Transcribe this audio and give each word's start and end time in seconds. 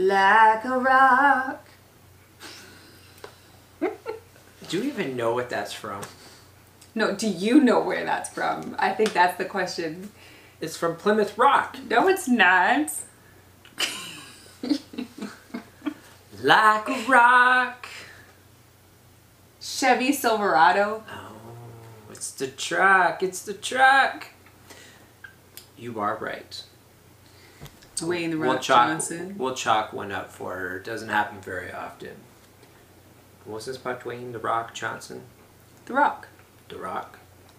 like 0.00 0.64
a 0.64 0.78
rock. 0.78 1.68
Do 3.80 4.78
you 4.78 4.84
even 4.84 5.16
know 5.16 5.34
what 5.34 5.50
that's 5.50 5.74
from? 5.74 6.00
No, 6.94 7.14
do 7.14 7.28
you 7.28 7.60
know 7.60 7.80
where 7.80 8.04
that's 8.04 8.30
from? 8.30 8.74
I 8.78 8.90
think 8.92 9.12
that's 9.12 9.38
the 9.38 9.44
question. 9.44 10.10
It's 10.60 10.76
from 10.76 10.96
Plymouth 10.96 11.38
Rock. 11.38 11.76
No, 11.88 12.08
it's 12.08 12.26
not. 12.26 12.90
Like 16.42 16.88
a 16.88 17.04
rock. 17.06 17.86
Chevy 19.60 20.12
Silverado. 20.12 21.04
Oh, 21.08 22.10
it's 22.10 22.32
the 22.32 22.48
truck. 22.48 23.22
It's 23.22 23.42
the 23.42 23.54
truck. 23.54 24.28
You 25.76 26.00
are 26.00 26.16
right. 26.16 26.62
Dwayne 28.00 28.30
the 28.30 28.38
we'll 28.38 28.52
Rock 28.52 28.62
chalk, 28.62 28.88
Johnson. 28.88 29.34
We'll 29.38 29.54
chalk 29.54 29.92
one 29.92 30.12
up 30.12 30.30
for 30.30 30.56
her. 30.56 30.76
It 30.78 30.84
doesn't 30.84 31.08
happen 31.08 31.40
very 31.40 31.72
often. 31.72 32.16
What 33.44 33.56
was 33.56 33.66
this 33.66 33.76
about 33.76 34.00
Dwayne 34.02 34.32
the 34.32 34.38
Rock 34.38 34.74
Johnson? 34.74 35.22
The 35.86 35.94
Rock. 35.94 36.28
The 36.68 36.76
Rock. 36.76 37.18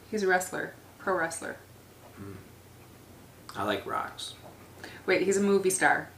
He's 0.10 0.24
a 0.24 0.28
wrestler, 0.28 0.74
pro 1.00 1.18
wrestler. 1.18 1.58
Hmm. 2.16 2.34
I 3.56 3.64
like 3.64 3.86
rocks. 3.86 4.36
Wait, 5.06 5.24
he's 5.24 5.38
a 5.38 5.42
movie 5.42 5.70
star. 5.70 6.10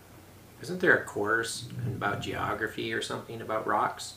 Isn't 0.62 0.80
there 0.80 0.98
a 0.98 1.04
course 1.04 1.68
about 1.88 2.22
geography 2.22 2.94
or 2.94 3.02
something 3.02 3.42
about 3.42 3.68
rocks? 3.68 4.16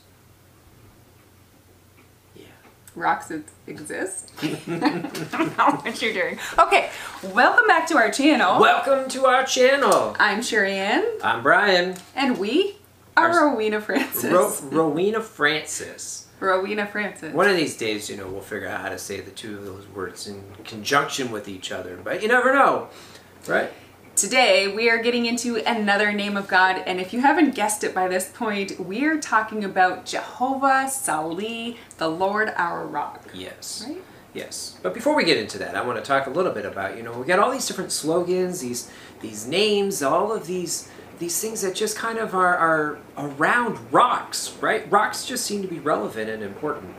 Rocks 2.96 3.30
exist. 3.66 4.32
I 4.42 4.48
don't 5.30 5.59
know 5.59 5.70
what 5.82 6.00
you're 6.00 6.14
doing. 6.14 6.38
Okay, 6.59 6.91
welcome 7.34 7.66
back 7.66 7.87
to 7.88 7.96
our 7.98 8.10
channel. 8.10 8.59
Welcome 8.59 9.09
to 9.10 9.26
our 9.26 9.45
channel. 9.45 10.16
I'm 10.18 10.40
Sherry-Ann, 10.43 11.04
I'm 11.23 11.43
Brian. 11.43 11.96
and 12.15 12.38
we 12.38 12.79
are 13.15 13.29
Our- 13.29 13.51
Rowena 13.51 13.82
Francis. 13.82 14.24
Ro- 14.32 14.54
Rowena 14.71 15.21
Francis. 15.21 16.26
Rowena 16.40 16.87
Francis. 16.87 17.34
One 17.34 17.48
of 17.51 17.56
these 17.56 17.76
days, 17.76 18.09
you 18.09 18.16
know, 18.16 18.29
we'll 18.29 18.40
figure 18.40 18.68
out 18.68 18.80
how 18.80 18.88
to 18.88 18.99
say 18.99 19.21
the 19.21 19.30
two 19.30 19.59
of 19.59 19.65
those 19.66 19.87
words 19.88 20.26
in 20.26 20.43
conjunction 20.65 21.30
with 21.30 21.49
each 21.49 21.71
other, 21.73 21.99
but 22.02 22.23
you 22.23 22.28
never 22.28 22.54
know, 22.54 22.88
right? 23.46 23.71
Today, 24.16 24.66
we 24.66 24.88
are 24.88 24.96
getting 24.96 25.26
into 25.26 25.56
another 25.68 26.10
name 26.10 26.38
of 26.38 26.48
God, 26.48 26.82
and 26.86 26.98
if 26.98 27.12
you 27.12 27.20
haven't 27.20 27.54
guessed 27.54 27.84
it 27.84 27.95
by 27.95 28.09
this 28.09 28.30
point, 28.30 28.80
we 28.80 29.04
are 29.04 29.18
talking 29.18 29.62
about 29.62 30.06
Jehovah 30.06 30.88
Sali, 30.88 31.76
the 31.98 32.09
Lord 32.09 32.50
our 32.56 32.87
rock. 32.87 33.28
Yes. 33.34 33.84
Right? 33.87 34.02
Yes. 34.32 34.78
But 34.82 34.94
before 34.94 35.14
we 35.14 35.24
get 35.24 35.37
into 35.37 35.59
that, 35.59 35.74
I 35.76 35.84
want 35.84 36.02
to 36.02 36.02
talk 36.02 36.26
a 36.26 36.30
little 36.30 36.52
bit 36.52 36.64
about, 36.64 36.96
you 36.96 37.02
know, 37.02 37.12
we 37.12 37.26
got 37.26 37.38
all 37.38 37.50
these 37.50 37.66
different 37.66 37.92
slogans, 37.92 38.62
these 38.62 38.90
these 39.20 39.46
names, 39.46 40.02
all 40.02 40.32
of 40.32 40.46
these 40.46 40.88
these 41.18 41.38
things 41.38 41.60
that 41.60 41.74
just 41.74 41.94
kind 41.94 42.18
of 42.18 42.34
are, 42.34 42.56
are 42.56 42.98
around 43.18 43.92
rocks, 43.92 44.56
right? 44.62 44.90
Rocks 44.90 45.26
just 45.26 45.44
seem 45.44 45.60
to 45.60 45.68
be 45.68 45.78
relevant 45.78 46.30
and 46.30 46.42
important. 46.42 46.94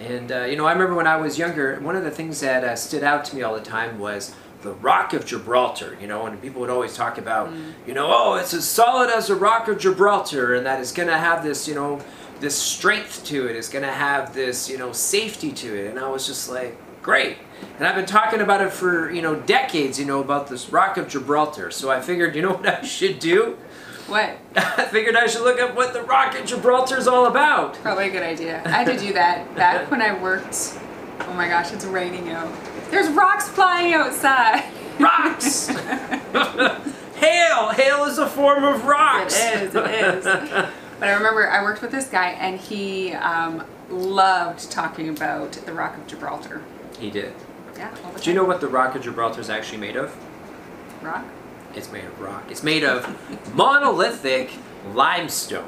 And, 0.00 0.32
uh, 0.32 0.44
you 0.44 0.56
know, 0.56 0.64
I 0.64 0.72
remember 0.72 0.94
when 0.94 1.06
I 1.06 1.16
was 1.16 1.38
younger, 1.38 1.78
one 1.80 1.96
of 1.96 2.02
the 2.02 2.10
things 2.10 2.40
that 2.40 2.64
uh, 2.64 2.76
stood 2.76 3.04
out 3.04 3.26
to 3.26 3.36
me 3.36 3.42
all 3.42 3.54
the 3.54 3.60
time 3.60 3.98
was 3.98 4.34
the 4.62 4.72
Rock 4.74 5.12
of 5.12 5.26
Gibraltar, 5.26 5.96
you 6.00 6.06
know, 6.06 6.26
and 6.26 6.40
people 6.40 6.60
would 6.60 6.70
always 6.70 6.96
talk 6.96 7.18
about, 7.18 7.52
you 7.86 7.94
know, 7.94 8.06
oh, 8.10 8.34
it's 8.34 8.54
as 8.54 8.66
solid 8.66 9.10
as 9.10 9.26
the 9.28 9.34
Rock 9.34 9.68
of 9.68 9.78
Gibraltar, 9.78 10.54
and 10.54 10.64
that 10.64 10.80
it's 10.80 10.92
going 10.92 11.08
to 11.08 11.18
have 11.18 11.42
this, 11.42 11.68
you 11.68 11.74
know, 11.74 12.00
this 12.40 12.56
strength 12.56 13.24
to 13.26 13.48
it, 13.48 13.56
it's 13.56 13.68
going 13.68 13.84
to 13.84 13.92
have 13.92 14.34
this, 14.34 14.68
you 14.68 14.76
know, 14.76 14.92
safety 14.92 15.52
to 15.52 15.74
it. 15.74 15.90
And 15.90 15.98
I 15.98 16.08
was 16.08 16.26
just 16.26 16.50
like, 16.50 16.76
great. 17.00 17.38
And 17.78 17.86
I've 17.86 17.94
been 17.94 18.06
talking 18.06 18.40
about 18.40 18.60
it 18.60 18.72
for, 18.72 19.10
you 19.10 19.22
know, 19.22 19.36
decades, 19.36 19.98
you 19.98 20.04
know, 20.04 20.20
about 20.20 20.48
this 20.48 20.70
Rock 20.70 20.96
of 20.96 21.08
Gibraltar. 21.08 21.70
So 21.70 21.90
I 21.90 22.00
figured, 22.00 22.34
you 22.34 22.42
know 22.42 22.52
what 22.54 22.66
I 22.66 22.82
should 22.82 23.18
do? 23.18 23.56
What? 24.08 24.36
I 24.56 24.84
figured 24.86 25.16
I 25.16 25.26
should 25.26 25.42
look 25.42 25.60
up 25.60 25.76
what 25.76 25.92
the 25.92 26.02
Rock 26.02 26.38
of 26.38 26.44
Gibraltar 26.44 26.96
is 26.96 27.06
all 27.06 27.26
about. 27.26 27.74
Probably 27.74 28.08
a 28.08 28.10
good 28.10 28.22
idea. 28.22 28.62
I 28.64 28.68
had 28.68 28.86
to 28.86 28.98
do 28.98 29.12
that 29.12 29.54
back 29.54 29.90
when 29.90 30.02
I 30.02 30.20
worked. 30.20 30.78
Oh 31.20 31.34
my 31.34 31.48
gosh, 31.48 31.72
it's 31.72 31.84
raining 31.84 32.30
out. 32.30 32.52
There's 32.92 33.08
rocks 33.08 33.48
flying 33.48 33.94
outside. 33.94 34.70
Rocks! 35.00 35.68
hail! 37.16 37.70
Hail 37.70 38.04
is 38.04 38.18
a 38.18 38.26
form 38.28 38.64
of 38.64 38.84
rocks! 38.84 39.34
is, 39.34 39.74
it 39.74 39.86
is. 39.86 40.24
But 40.24 41.08
I 41.08 41.14
remember 41.14 41.48
I 41.48 41.62
worked 41.62 41.80
with 41.80 41.90
this 41.90 42.08
guy 42.08 42.32
and 42.32 42.60
he 42.60 43.14
um, 43.14 43.64
loved 43.88 44.70
talking 44.70 45.08
about 45.08 45.52
the 45.52 45.72
Rock 45.72 45.96
of 45.96 46.06
Gibraltar. 46.06 46.62
He 46.98 47.08
did. 47.10 47.32
Yeah, 47.78 47.94
Do 48.20 48.28
you 48.28 48.36
know 48.36 48.44
what 48.44 48.60
the 48.60 48.68
Rock 48.68 48.94
of 48.94 49.02
Gibraltar 49.02 49.40
is 49.40 49.48
actually 49.48 49.78
made 49.78 49.96
of? 49.96 50.14
Rock? 51.00 51.24
It's 51.74 51.90
made 51.90 52.04
of 52.04 52.20
rock. 52.20 52.50
It's 52.50 52.62
made 52.62 52.84
of 52.84 53.54
monolithic 53.54 54.50
limestone. 54.92 55.66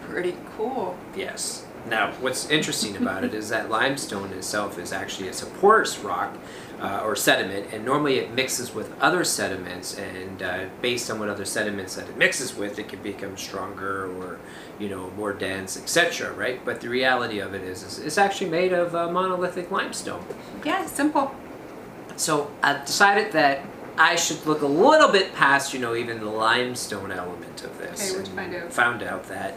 Pretty 0.00 0.34
cool. 0.56 0.96
Yes. 1.14 1.66
Now, 1.88 2.12
what's 2.20 2.50
interesting 2.50 2.96
about 2.96 3.24
it 3.24 3.32
is 3.32 3.48
that 3.48 3.70
limestone 3.70 4.32
itself 4.32 4.78
is 4.78 4.92
actually 4.92 5.28
it's 5.28 5.42
a 5.42 5.46
porous 5.46 5.98
rock 5.98 6.36
uh, 6.80 7.02
or 7.02 7.16
sediment, 7.16 7.72
and 7.72 7.84
normally 7.84 8.18
it 8.18 8.32
mixes 8.32 8.74
with 8.74 8.96
other 9.00 9.24
sediments, 9.24 9.96
and 9.98 10.42
uh, 10.42 10.66
based 10.82 11.10
on 11.10 11.18
what 11.18 11.28
other 11.28 11.44
sediments 11.44 11.96
that 11.96 12.08
it 12.08 12.16
mixes 12.16 12.54
with, 12.54 12.78
it 12.78 12.88
can 12.88 13.02
become 13.02 13.36
stronger 13.36 14.06
or 14.18 14.38
you 14.78 14.88
know 14.88 15.10
more 15.16 15.32
dense, 15.32 15.76
etc. 15.76 16.32
Right? 16.32 16.64
But 16.64 16.80
the 16.80 16.88
reality 16.88 17.40
of 17.40 17.54
it 17.54 17.62
is, 17.62 17.82
is 17.82 17.98
it's 17.98 18.18
actually 18.18 18.50
made 18.50 18.72
of 18.72 18.94
uh, 18.94 19.10
monolithic 19.10 19.70
limestone. 19.70 20.24
Yeah, 20.64 20.86
simple. 20.86 21.34
So 22.16 22.50
I 22.62 22.84
decided 22.84 23.32
that 23.32 23.62
I 23.96 24.14
should 24.14 24.44
look 24.46 24.62
a 24.62 24.66
little 24.66 25.10
bit 25.10 25.34
past, 25.34 25.74
you 25.74 25.80
know, 25.80 25.94
even 25.96 26.20
the 26.20 26.26
limestone 26.26 27.10
element 27.10 27.64
of 27.64 27.76
this. 27.78 28.12
Okay, 28.12 28.20
and 28.20 28.28
find 28.28 28.54
out? 28.54 28.72
Found 28.72 29.02
out 29.02 29.24
that 29.24 29.54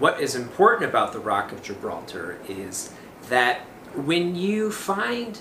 what 0.00 0.18
is 0.18 0.34
important 0.34 0.88
about 0.88 1.12
the 1.12 1.20
Rock 1.20 1.52
of 1.52 1.62
Gibraltar 1.62 2.38
is 2.48 2.92
that 3.28 3.60
when 3.94 4.34
you 4.34 4.72
find 4.72 5.38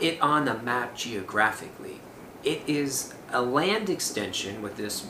it 0.00 0.20
on 0.22 0.44
the 0.44 0.54
map 0.54 0.96
geographically, 0.96 2.00
it 2.44 2.62
is 2.68 3.12
a 3.32 3.42
land 3.42 3.90
extension 3.90 4.62
with 4.62 4.76
this 4.76 5.08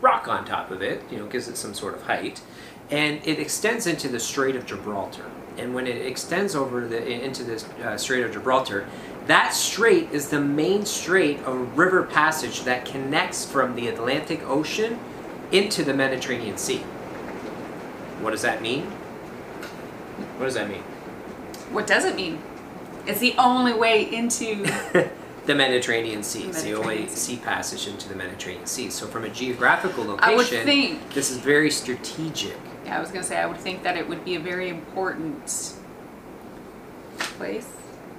rock 0.00 0.26
on 0.26 0.44
top 0.44 0.72
of 0.72 0.82
it, 0.82 1.02
you 1.10 1.16
know, 1.16 1.26
gives 1.26 1.48
it 1.48 1.56
some 1.56 1.72
sort 1.72 1.94
of 1.94 2.02
height, 2.02 2.42
and 2.90 3.24
it 3.24 3.38
extends 3.38 3.86
into 3.86 4.08
the 4.08 4.20
Strait 4.20 4.56
of 4.56 4.66
Gibraltar. 4.66 5.30
And 5.56 5.72
when 5.72 5.86
it 5.86 6.04
extends 6.04 6.56
over 6.56 6.86
the 6.86 7.24
into 7.24 7.44
this 7.44 7.64
uh, 7.84 7.96
Strait 7.96 8.24
of 8.24 8.32
Gibraltar, 8.32 8.86
that 9.28 9.54
strait 9.54 10.10
is 10.10 10.28
the 10.28 10.40
main 10.40 10.84
strait 10.84 11.38
of 11.44 11.78
river 11.78 12.02
passage 12.02 12.64
that 12.64 12.84
connects 12.84 13.46
from 13.46 13.76
the 13.76 13.86
Atlantic 13.86 14.42
Ocean 14.42 14.98
into 15.52 15.84
the 15.84 15.94
Mediterranean 15.94 16.58
Sea. 16.58 16.82
What 18.24 18.30
does 18.30 18.40
that 18.40 18.62
mean? 18.62 18.84
What 20.38 20.46
does 20.46 20.54
that 20.54 20.66
mean? 20.66 20.80
What 21.70 21.86
does 21.86 22.06
it 22.06 22.16
mean? 22.16 22.40
It's 23.06 23.20
the 23.20 23.34
only 23.36 23.74
way 23.74 24.10
into. 24.10 24.64
the 25.44 25.54
Mediterranean 25.54 26.22
Sea. 26.22 26.44
It's 26.44 26.62
the 26.62 26.72
only 26.72 27.06
sea 27.08 27.36
passage 27.36 27.86
into 27.86 28.08
the 28.08 28.14
Mediterranean 28.14 28.64
Sea. 28.64 28.88
So 28.88 29.06
from 29.06 29.24
a 29.24 29.28
geographical 29.28 30.04
location, 30.04 30.32
I 30.32 30.36
would 30.36 30.46
think- 30.46 31.12
this 31.12 31.30
is 31.30 31.36
very 31.36 31.70
strategic. 31.70 32.56
yeah, 32.86 32.96
I 32.96 33.00
was 33.00 33.10
gonna 33.10 33.24
say 33.24 33.36
I 33.36 33.44
would 33.44 33.58
think 33.58 33.82
that 33.82 33.98
it 33.98 34.08
would 34.08 34.24
be 34.24 34.36
a 34.36 34.40
very 34.40 34.70
important 34.70 35.74
place. 37.18 37.68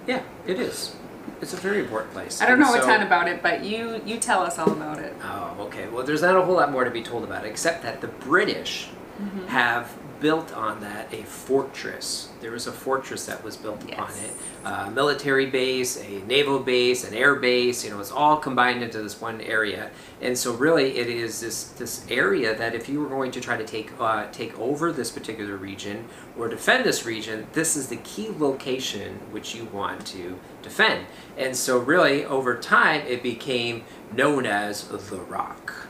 Yeah, 0.06 0.22
it 0.46 0.60
is. 0.60 0.96
It's 1.42 1.54
a 1.54 1.58
very 1.58 1.80
important 1.80 2.14
place. 2.14 2.44
I 2.44 2.46
don't 2.46 2.60
know 2.60 2.76
a 2.76 2.80
ton 2.80 3.02
about 3.02 3.28
it, 3.28 3.42
but 3.42 3.64
you 3.64 4.02
you 4.06 4.20
tell 4.20 4.44
us 4.44 4.60
all 4.60 4.72
about 4.72 5.00
it. 5.00 5.16
Oh, 5.24 5.56
okay. 5.62 5.88
Well, 5.88 6.06
there's 6.06 6.22
not 6.22 6.36
a 6.36 6.44
whole 6.44 6.58
lot 6.58 6.72
more 6.72 6.84
to 6.84 6.92
be 6.92 7.02
told 7.02 7.24
about 7.24 7.44
it, 7.44 7.50
except 7.50 7.82
that 7.82 8.02
the 8.02 8.08
British 8.08 8.90
Mm-hmm. 9.16 9.48
have 9.48 9.96
built 10.20 10.54
on 10.54 10.82
that 10.82 11.14
a 11.14 11.24
fortress. 11.24 12.30
There 12.42 12.52
was 12.52 12.68
a 12.68 12.72
fortress 12.74 13.26
that 13.28 13.44
was 13.46 13.56
built 13.56 13.82
upon 13.84 14.10
Yes. 14.10 14.24
it. 14.26 14.32
A 14.66 14.92
military 14.92 15.46
base, 15.46 15.98
a 16.04 16.22
naval 16.26 16.60
base, 16.60 17.08
an 17.08 17.14
air 17.14 17.36
base, 17.36 17.86
you 17.86 17.92
know, 17.92 18.00
it's 18.02 18.12
all 18.12 18.36
combined 18.36 18.84
into 18.84 19.02
this 19.02 19.22
one 19.22 19.40
area. 19.40 19.92
And 20.22 20.38
so 20.38 20.54
really 20.54 20.98
it 20.98 21.08
is 21.08 21.40
this 21.40 21.64
this 21.78 22.06
area 22.10 22.58
that 22.58 22.76
if 22.76 22.90
you 22.90 23.00
were 23.00 23.08
going 23.08 23.32
to 23.32 23.40
try 23.40 23.56
to 23.56 23.66
take 23.66 23.92
uh, 24.02 24.28
take 24.34 24.58
over 24.60 24.92
this 24.92 25.12
particular 25.12 25.56
region 25.56 26.06
or 26.38 26.50
defend 26.50 26.84
this 26.84 27.06
region, 27.06 27.48
this 27.54 27.78
is 27.78 27.88
the 27.88 27.98
key 27.98 28.30
location 28.38 29.20
which 29.32 29.56
you 29.56 29.64
want 29.66 30.06
to 30.08 30.38
defend. 30.62 31.06
And 31.38 31.56
so 31.56 31.78
really 31.78 32.26
over 32.26 32.58
time 32.58 33.02
it 33.08 33.24
became 33.24 33.86
known 34.14 34.46
as 34.46 34.88
the 34.88 35.18
Rock. 35.22 35.85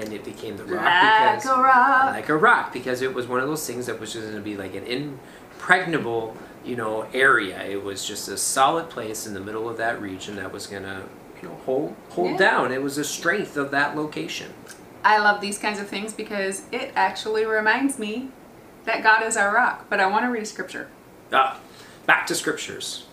And 0.00 0.12
it 0.12 0.24
became 0.24 0.56
the 0.56 0.64
Rock 0.64 0.84
Like 0.84 1.36
because 1.40 1.46
a 1.46 1.60
rock. 1.60 2.04
like 2.14 2.28
a 2.28 2.36
rock 2.36 2.72
because 2.72 3.02
it 3.02 3.12
was 3.12 3.26
one 3.26 3.40
of 3.40 3.48
those 3.48 3.66
things 3.66 3.86
that 3.86 3.98
was 3.98 4.12
just 4.12 4.24
going 4.24 4.36
to 4.36 4.42
be 4.42 4.56
like 4.56 4.74
an 4.74 4.84
impregnable 4.84 6.36
you 6.64 6.76
know 6.76 7.06
area 7.14 7.62
it 7.64 7.82
was 7.82 8.06
just 8.06 8.28
a 8.28 8.36
solid 8.36 8.88
place 8.90 9.26
in 9.26 9.34
the 9.34 9.40
middle 9.40 9.68
of 9.68 9.76
that 9.78 10.00
region 10.00 10.36
that 10.36 10.52
was 10.52 10.66
going 10.66 10.82
to 10.82 11.02
you 11.42 11.48
know 11.48 11.54
hold 11.64 11.96
hold 12.10 12.32
Yeah. 12.32 12.36
down 12.36 12.72
it 12.72 12.82
was 12.82 12.96
the 12.96 13.04
strength 13.04 13.56
of 13.56 13.70
that 13.72 13.96
location 13.96 14.52
I 15.04 15.18
love 15.18 15.40
these 15.40 15.58
kinds 15.58 15.78
of 15.80 15.88
things 15.88 16.12
because 16.12 16.62
it 16.72 16.90
actually 16.94 17.44
reminds 17.46 17.98
me 17.98 18.28
that 18.84 19.02
God 19.02 19.22
is 19.22 19.36
our 19.36 19.54
rock. 19.54 19.86
But 19.88 20.00
I 20.00 20.06
want 20.06 20.24
to 20.24 20.28
read 20.28 20.42
a 20.42 20.46
scripture. 20.46 20.88
ah, 21.32 21.58
back 22.06 22.26
to 22.26 22.34
scriptures 22.34 23.04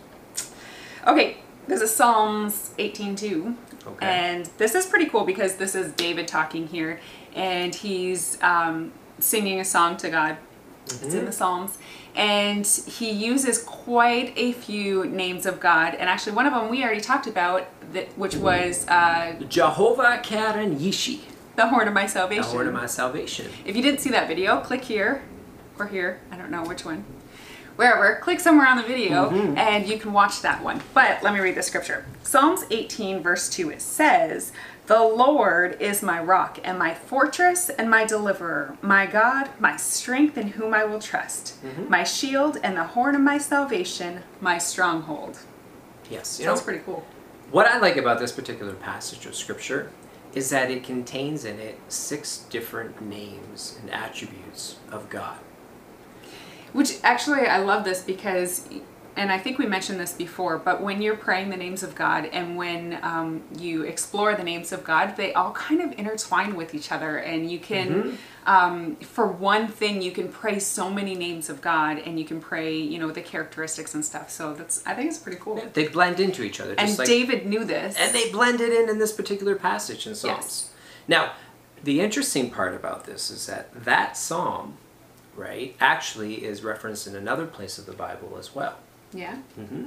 Okay, 1.07 1.37
This 1.67 1.81
is 1.81 1.93
Psalms 1.95 2.71
18:2. 2.79 3.55
Okay. 3.87 4.05
And 4.05 4.45
this 4.57 4.75
is 4.75 4.85
pretty 4.85 5.05
cool 5.05 5.23
because 5.25 5.55
this 5.55 5.75
is 5.75 5.91
David 5.93 6.27
talking 6.27 6.67
here 6.67 6.99
and 7.35 7.73
he's 7.75 8.41
um, 8.41 8.91
singing 9.19 9.59
a 9.59 9.65
song 9.65 9.97
to 9.97 10.09
God. 10.09 10.37
It's 10.85 10.97
Mm-hmm. 10.99 11.17
in 11.17 11.25
the 11.25 11.31
Psalms. 11.31 11.77
And 12.15 12.65
he 12.65 13.09
uses 13.09 13.57
quite 13.63 14.33
a 14.37 14.51
few 14.53 15.05
names 15.05 15.47
of 15.47 15.59
God. 15.59 15.95
And 15.95 16.07
actually, 16.07 16.33
one 16.33 16.45
of 16.45 16.53
them 16.53 16.69
we 16.69 16.83
already 16.83 17.01
talked 17.01 17.25
about, 17.25 17.65
that, 17.93 18.07
which 18.17 18.35
was 18.35 18.87
uh, 18.87 19.33
Jehovah 19.49 20.19
Keren 20.23 20.77
Yishi, 20.77 21.21
the 21.55 21.67
horn 21.69 21.87
of 21.87 21.93
my 21.95 22.05
Salvation. 22.05 22.43
the. 22.43 22.53
Lord 22.53 22.67
of 22.67 22.73
my 22.73 22.85
salvation. 22.85 23.47
If 23.65 23.75
you 23.75 23.81
didn't 23.81 23.99
see 23.99 24.11
that 24.11 24.27
video, 24.27 24.61
click 24.61 24.83
here 24.83 25.23
or 25.79 25.87
here. 25.87 26.21
I 26.31 26.37
don't 26.37 26.51
know 26.51 26.63
which 26.63 26.85
one. 26.85 27.03
Wherever, 27.75 28.16
click 28.22 28.39
somewhere 28.39 28.68
on 28.68 28.77
the 28.77 28.83
video 28.83 29.30
mm-hmm. 29.30 29.57
and 29.57 29.88
you 29.88 29.98
can 29.98 30.13
watch 30.13 30.42
that 30.42 30.63
one. 30.63 30.81
But 30.94 31.24
let 31.24 31.33
me 31.33 31.39
read 31.39 31.56
the 31.56 31.63
scripture. 31.63 32.06
Psalms 32.24 32.63
18, 32.72 33.22
verse 33.22 33.50
2, 33.50 33.69
it 33.72 33.81
says, 33.81 34.54
The 34.86 35.00
Lord 35.00 35.81
is 35.81 36.01
my 36.01 36.22
rock 36.22 36.60
and 36.63 36.80
my 36.80 36.94
fortress 36.94 37.69
and 37.69 37.89
my 37.89 38.06
deliverer, 38.06 38.77
my 38.81 39.06
God, 39.06 39.50
my 39.60 39.75
strength 39.75 40.38
in 40.38 40.50
whom 40.50 40.74
I 40.74 40.86
will 40.86 41.00
trust, 41.00 41.62
mm-hmm. 41.63 41.89
my 41.89 42.04
shield 42.04 42.57
and 42.63 42.77
the 42.77 42.83
horn 42.83 43.16
of 43.16 43.22
my 43.22 43.38
salvation, 43.38 44.21
my 44.39 44.57
stronghold. 44.57 45.39
Yes, 46.10 46.39
you 46.39 46.45
Sounds 46.45 46.62
know, 46.62 46.66
pretty 46.66 46.83
cool. 46.86 47.06
what 47.51 47.68
I 47.68 47.80
like 47.80 47.98
about 47.98 48.19
this 48.19 48.31
particular 48.31 48.74
passage 48.74 49.25
of 49.25 49.36
scripture 49.36 49.92
is 50.33 50.50
that 50.50 50.69
it 50.69 50.83
contains 50.83 51.45
in 51.45 51.60
it 51.60 51.80
six 51.88 52.39
different 52.50 53.01
names 53.01 53.80
and 53.81 53.89
attributes 53.89 54.75
of 54.92 55.10
God. 55.10 55.38
Which 56.75 57.00
actually, 57.04 57.48
I 57.48 57.60
love 57.60 57.86
this 57.86 58.01
because, 58.01 58.68
and 59.16 59.31
I 59.31 59.38
think 59.38 59.57
we 59.57 59.66
mentioned 59.66 59.98
this 59.98 60.12
before, 60.12 60.57
but 60.57 60.81
when 60.81 61.01
you're 61.01 61.16
praying 61.16 61.50
the 61.50 61.56
names 61.56 61.83
of 61.83 61.95
God 61.95 62.25
and 62.33 62.57
when 62.57 63.00
um, 63.01 63.44
you 63.57 63.83
explore 63.83 64.36
the 64.36 64.44
names 64.44 64.74
of 64.74 64.83
God, 64.83 65.16
they 65.16 65.31
all 65.33 65.54
kind 65.54 65.80
of 65.80 65.98
intertwine 65.98 66.54
with 66.57 66.75
each 66.75 66.92
other. 66.92 67.16
And 67.19 67.50
you 67.50 67.60
can, 67.60 68.18
um, 68.45 68.98
for 68.98 69.25
one 69.25 69.69
thing, 69.69 70.01
you 70.01 70.12
can 70.12 70.27
pray 70.27 70.60
so 70.60 70.89
many 70.92 71.16
names 71.16 71.50
of 71.50 71.62
God 71.62 71.98
and 72.00 72.19
you 72.19 72.25
can 72.25 72.42
pray, 72.42 72.75
you 72.78 73.00
know, 73.00 73.10
the 73.10 73.21
characteristics 73.21 73.95
and 73.95 74.04
stuff. 74.04 74.30
So 74.30 74.54
that's, 74.54 74.86
I 74.86 74.95
think 74.95 75.07
it's 75.07 75.18
pretty 75.18 75.39
cool. 75.39 75.63
They 75.74 75.88
blend 75.88 76.19
into 76.19 76.44
each 76.44 76.60
other, 76.60 76.75
just 76.75 76.89
And 76.89 76.98
like 77.00 77.07
David 77.07 77.45
knew 77.45 77.63
this. 77.63 77.95
and 77.98 78.13
they 78.13 78.30
blended 78.31 78.74
in 78.74 78.89
in 78.89 79.00
this 79.00 79.13
particular 79.13 79.56
passage 79.56 80.06
in 80.07 80.13
Psalms. 80.13 80.44
Yes. 80.44 80.71
Now, 81.07 81.31
the 81.81 82.01
interesting 82.01 82.50
part 82.50 82.74
about 82.74 83.06
this 83.06 83.31
is 83.31 83.45
that 83.45 83.86
that 83.86 84.18
psalm, 84.18 84.78
right, 85.35 85.75
actually 85.79 86.43
is 86.45 86.63
referenced 86.63 87.07
in 87.07 87.15
another 87.15 87.45
place 87.45 87.77
of 87.77 87.85
the 87.85 87.93
Bible 87.93 88.35
as 88.39 88.55
well. 88.55 88.75
yeah. 89.13 89.37
Mm-hmm. 89.59 89.85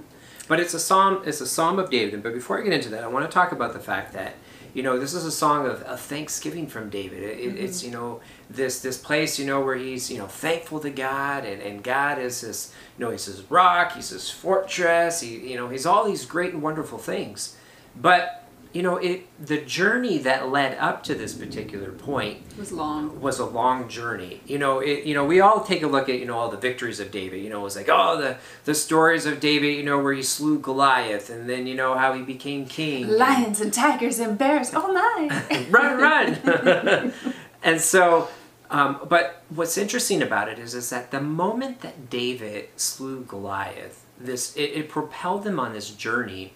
But 0.49 0.61
it's 0.61 0.73
a 0.73 0.81
psalm. 0.81 1.23
It's 1.27 1.41
a 1.43 1.47
psalm 1.47 1.79
of 1.79 1.91
David. 1.91 2.23
But 2.23 2.33
before 2.33 2.59
I 2.59 2.63
get 2.65 2.73
into 2.73 2.89
that, 2.91 3.05
I 3.05 3.09
want 3.09 3.27
to 3.27 3.33
talk 3.33 3.53
about 3.53 3.75
the 3.75 3.79
fact 3.81 4.15
that 4.15 4.35
you 4.73 4.83
know 4.83 4.99
this 4.99 5.13
is 5.13 5.27
a 5.27 5.31
song 5.31 5.67
of, 5.67 5.83
of 5.83 6.01
thanksgiving 6.01 6.67
from 6.67 6.89
David. 6.89 7.23
It, 7.23 7.39
it- 7.39 7.57
It's 7.59 7.79
mm-hmm. 7.83 7.93
you 7.93 7.99
know 7.99 8.21
this 8.49 8.81
this 8.81 8.97
place 8.97 9.39
you 9.39 9.45
know 9.45 9.61
where 9.61 9.77
he's 9.77 10.11
you 10.11 10.17
know 10.17 10.27
thankful 10.27 10.81
to 10.81 10.91
God 10.91 11.45
and, 11.45 11.61
and 11.61 11.83
God 11.85 12.19
is 12.19 12.41
his 12.41 12.73
you 12.99 13.05
know 13.05 13.11
he's 13.11 13.27
his 13.27 13.43
rock, 13.51 13.93
he's 13.93 14.09
his 14.09 14.31
fortress. 14.31 15.21
He 15.21 15.37
you 15.51 15.57
know 15.59 15.69
he's 15.69 15.85
all 15.85 16.05
these 16.07 16.25
great 16.25 16.55
and 16.55 16.63
wonderful 16.63 16.99
things. 16.99 17.55
But 17.95 18.38
you 18.73 18.83
know 18.83 18.97
it 18.97 19.27
the 19.45 19.59
journey 19.63 20.19
that 20.19 20.49
led 20.51 20.77
up 20.79 21.03
to 21.05 21.15
this 21.15 21.35
particular 21.35 21.91
point 21.93 22.39
was 22.59 22.73
long. 22.73 23.21
was 23.21 23.39
a 23.39 23.47
long 23.47 23.89
journey. 23.89 24.41
You 24.47 24.59
know, 24.59 24.81
it, 24.81 25.05
you 25.05 25.15
know, 25.15 25.25
we 25.25 25.41
all 25.41 25.65
take 25.65 25.83
a 25.83 25.87
look 25.87 26.09
at 26.09 26.19
you 26.19 26.27
know 26.27 26.37
all 26.37 26.51
the 26.51 26.57
victories 26.57 27.01
of 27.01 27.11
David. 27.11 27.43
You 27.43 27.51
know, 27.51 27.61
it 27.61 27.65
was 27.65 27.77
like 27.77 27.89
oh 27.89 28.19
the 28.21 28.37
the 28.65 28.75
stories 28.75 29.27
of 29.27 29.41
David. 29.41 29.77
You 29.77 29.85
know, 29.85 30.03
where 30.03 30.13
he 30.13 30.23
slew 30.23 30.59
Goliath, 30.59 31.31
and 31.31 31.49
then 31.49 31.67
you 31.67 31.75
know 31.75 31.97
how 31.97 32.13
he 32.13 32.23
became 32.23 32.67
king. 32.67 33.09
Lions 33.19 33.61
and 33.61 33.73
tigers 33.73 34.19
and 34.19 34.37
bears. 34.37 34.71
Oh 34.75 34.93
my. 34.93 35.67
run, 35.71 35.99
run. 35.99 37.13
and 37.63 37.81
so, 37.81 38.29
um, 38.71 39.01
but 39.09 39.43
what's 39.49 39.79
interesting 39.79 40.23
about 40.23 40.49
it 40.49 40.59
is 40.59 40.75
is 40.75 40.91
that 40.91 41.11
the 41.11 41.21
moment 41.21 41.81
that 41.81 42.11
David 42.11 42.69
slew 42.77 43.25
Goliath, 43.25 44.05
this 44.21 44.57
it, 44.57 44.71
it 44.75 44.89
propelled 44.89 45.47
him 45.47 45.61
on 45.61 45.73
this 45.73 45.91
journey 45.91 46.53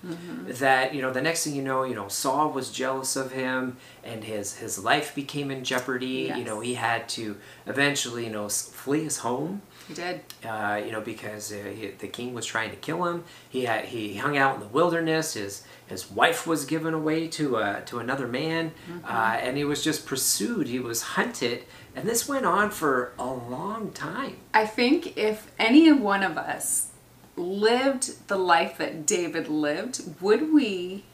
that 0.46 0.94
you 0.94 1.00
know 1.02 1.12
the 1.12 1.22
next 1.22 1.44
thing 1.44 1.54
you 1.54 1.62
know 1.62 1.84
you 1.84 1.94
know 1.94 2.08
Saul 2.08 2.50
was 2.50 2.70
jealous 2.70 3.16
of 3.16 3.32
him 3.32 3.76
and 4.04 4.24
his 4.24 4.56
his 4.56 4.82
life 4.82 5.14
became 5.14 5.50
in 5.50 5.62
jeopardy 5.64 6.32
you 6.36 6.44
know 6.44 6.60
he 6.60 6.74
had 6.74 7.08
to 7.10 7.36
eventually 7.66 8.24
you 8.26 8.30
know 8.32 8.48
flee 8.48 9.04
his 9.04 9.18
home 9.18 9.62
he 9.88 9.94
did. 9.94 10.20
uh, 10.44 10.80
you 10.84 10.92
know, 10.92 11.00
because 11.00 11.52
uh, 11.52 11.56
he, 11.56 11.88
the 11.88 12.06
king 12.06 12.34
was 12.34 12.46
trying 12.46 12.70
to 12.70 12.76
kill 12.76 13.04
him. 13.04 13.24
He 13.48 13.64
had, 13.64 13.86
he 13.86 14.14
hung 14.14 14.36
out 14.36 14.54
in 14.54 14.60
the 14.60 14.68
wilderness. 14.68 15.34
His 15.34 15.64
his 15.88 16.08
wife 16.08 16.46
was 16.46 16.64
given 16.66 16.94
away 16.94 17.26
to 17.28 17.56
uh, 17.56 17.80
to 17.86 17.98
another 17.98 18.28
man, 18.28 18.72
uh, 19.04 19.36
and 19.40 19.56
he 19.56 19.64
was 19.64 19.82
just 19.82 20.06
pursued. 20.06 20.68
He 20.68 20.78
was 20.78 21.02
hunted, 21.02 21.64
and 21.96 22.08
this 22.08 22.28
went 22.28 22.46
on 22.46 22.70
for 22.70 23.12
a 23.18 23.26
long 23.26 23.90
time. 23.90 24.36
I 24.54 24.66
think 24.66 25.16
if 25.18 25.50
any 25.58 25.90
one 25.90 26.22
of 26.22 26.38
us 26.38 26.91
lived 27.36 28.28
the 28.28 28.36
life 28.36 28.78
that 28.78 29.06
David 29.06 29.48
lived, 29.48 30.02
would 30.20 30.52
we 30.52 31.04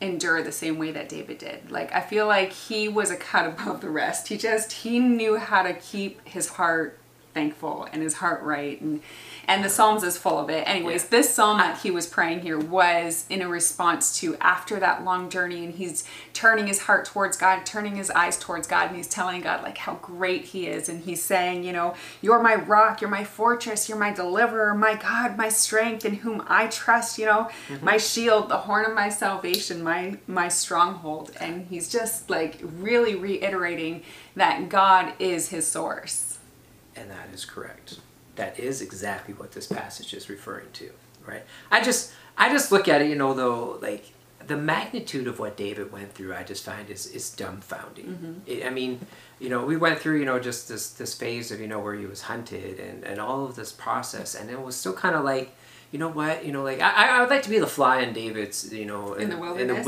endure 0.00 0.42
the 0.42 0.52
same 0.52 0.78
way 0.78 0.90
that 0.92 1.08
David 1.08 1.38
did? 1.38 1.70
Like 1.70 1.92
I 1.92 2.00
feel 2.00 2.26
like 2.26 2.52
he 2.52 2.88
was 2.88 3.10
a 3.10 3.16
cut 3.16 3.46
above 3.46 3.80
the 3.80 3.90
rest. 3.90 4.28
He 4.28 4.36
just 4.36 4.72
he 4.72 4.98
knew 4.98 5.36
how 5.36 5.62
to 5.62 5.74
keep 5.74 6.26
his 6.26 6.50
heart 6.50 6.98
thankful 7.36 7.86
and 7.92 8.02
his 8.02 8.14
heart 8.14 8.42
right? 8.42 8.80
And 8.80 9.02
and 9.46 9.62
the 9.62 9.68
psalms 9.68 10.02
is 10.02 10.16
full 10.16 10.38
of 10.38 10.48
it. 10.48 10.66
Anyways 10.66 11.02
Yeah. 11.04 11.10
this 11.10 11.34
psalm 11.34 11.58
that 11.58 11.80
he 11.82 11.90
was 11.90 12.06
praying 12.06 12.40
here 12.40 12.58
was 12.58 13.26
in 13.28 13.42
a 13.42 13.48
response 13.48 14.18
to 14.20 14.36
after 14.40 14.80
that 14.80 15.04
long 15.04 15.28
journey 15.28 15.62
and 15.64 15.74
he's 15.74 16.02
turning 16.32 16.66
his 16.66 16.80
heart 16.80 17.04
towards 17.04 17.36
god 17.36 17.66
turning 17.66 17.96
his 17.96 18.10
eyes 18.10 18.38
towards 18.38 18.66
god 18.66 18.88
and 18.88 18.96
he's 18.96 19.06
telling 19.06 19.42
god 19.42 19.62
like 19.62 19.78
how 19.78 19.94
great 19.96 20.46
he 20.46 20.66
is. 20.66 20.88
And 20.88 21.04
he's 21.04 21.22
saying 21.22 21.62
you 21.62 21.72
know 21.74 21.94
you're 22.22 22.42
my 22.42 22.54
rock 22.54 23.00
you're 23.02 23.10
my 23.10 23.24
fortress 23.24 23.88
you're 23.88 23.98
my 23.98 24.12
deliverer 24.12 24.74
my 24.74 24.94
god 24.94 25.36
my 25.36 25.50
strength 25.50 26.04
in 26.06 26.14
whom 26.14 26.42
i 26.48 26.66
trust 26.68 27.18
you 27.18 27.26
know 27.26 27.50
mm-hmm. 27.68 27.84
my 27.84 27.98
shield 27.98 28.48
the 28.48 28.56
horn 28.56 28.86
of 28.86 28.94
my 28.94 29.10
salvation 29.10 29.82
my 29.82 30.16
my 30.26 30.48
stronghold. 30.48 31.32
And 31.38 31.66
he's 31.66 31.88
just 31.90 32.30
like 32.30 32.60
really 32.62 33.14
reiterating 33.14 34.02
that 34.34 34.68
god 34.70 35.12
is 35.18 35.48
his 35.50 35.66
source 35.66 36.25
And 36.96 37.10
that 37.10 37.28
is 37.32 37.44
correct. 37.44 37.98
That 38.36 38.58
is 38.58 38.80
exactly 38.82 39.34
what 39.34 39.52
this 39.52 39.66
passage 39.66 40.12
is 40.14 40.28
referring 40.28 40.68
to, 40.74 40.90
right? 41.26 41.42
I 41.70 41.82
just 41.82 42.12
I 42.38 42.50
just 42.50 42.70
look 42.72 42.88
at 42.88 43.00
it, 43.02 43.08
you 43.08 43.16
know, 43.16 43.34
though, 43.34 43.78
like 43.80 44.12
the 44.46 44.56
magnitude 44.56 45.26
of 45.26 45.38
what 45.38 45.56
David 45.56 45.90
went 45.90 46.12
through, 46.12 46.34
I 46.34 46.42
just 46.42 46.64
find 46.64 46.88
is 46.90 47.06
is 47.06 47.34
dumbfounding. 47.36 48.36
I 48.48 48.66
I 48.68 48.70
mean, 48.70 49.00
you 49.38 49.48
know, 49.48 49.64
we 49.64 49.76
went 49.76 49.98
through, 49.98 50.18
you 50.18 50.24
know, 50.24 50.38
just 50.38 50.68
this 50.68 50.90
this 50.90 51.14
phase 51.14 51.50
of, 51.50 51.60
you 51.60 51.66
know, 51.68 51.80
where 51.80 51.94
he 51.94 52.06
was 52.06 52.22
hunted 52.22 52.78
and 52.78 53.04
and 53.04 53.18
all 53.20 53.44
of 53.46 53.56
this 53.56 53.72
process, 53.72 54.34
and 54.34 54.50
it 54.50 54.60
was 54.60 54.76
still 54.76 54.94
kind 54.94 55.14
of 55.14 55.24
like. 55.24 55.54
You 55.92 56.00
know 56.00 56.08
what? 56.08 56.44
You 56.44 56.52
know, 56.52 56.64
like 56.64 56.80
I, 56.80 57.16
I 57.16 57.20
would 57.20 57.30
like 57.30 57.44
to 57.44 57.48
be 57.48 57.60
the 57.60 57.66
fly 57.66 58.00
in 58.00 58.12
David's, 58.12 58.72
you 58.74 58.84
know, 58.84 59.14
In 59.14 59.30
the 59.30 59.36
in 59.54 59.68
the 59.68 59.74
wilderness. 59.76 59.86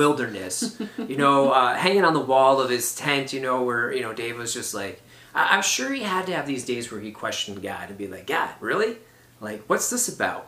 wilderness. 0.78 1.10
you 1.10 1.16
know, 1.16 1.50
uh, 1.60 1.74
hanging 1.74 2.04
on 2.04 2.14
the 2.14 2.20
wall 2.20 2.60
of 2.60 2.70
his 2.70 2.94
tent. 2.94 3.32
You 3.32 3.40
know, 3.40 3.64
where 3.64 3.92
you 3.92 4.00
know 4.00 4.12
David 4.14 4.38
was 4.38 4.54
just 4.54 4.74
like, 4.74 5.02
I- 5.34 5.56
I'm 5.56 5.62
sure 5.62 5.92
he 5.92 6.02
had 6.02 6.26
to 6.26 6.34
have 6.34 6.46
these 6.46 6.64
days 6.64 6.90
where 6.90 7.00
he 7.00 7.10
questioned 7.12 7.62
God 7.62 7.88
and 7.88 7.98
be 7.98 8.06
like, 8.08 8.26
God, 8.26 8.50
really? 8.60 8.96
Like, 9.40 9.62
what's 9.66 9.90
this 9.90 10.08
about? 10.08 10.46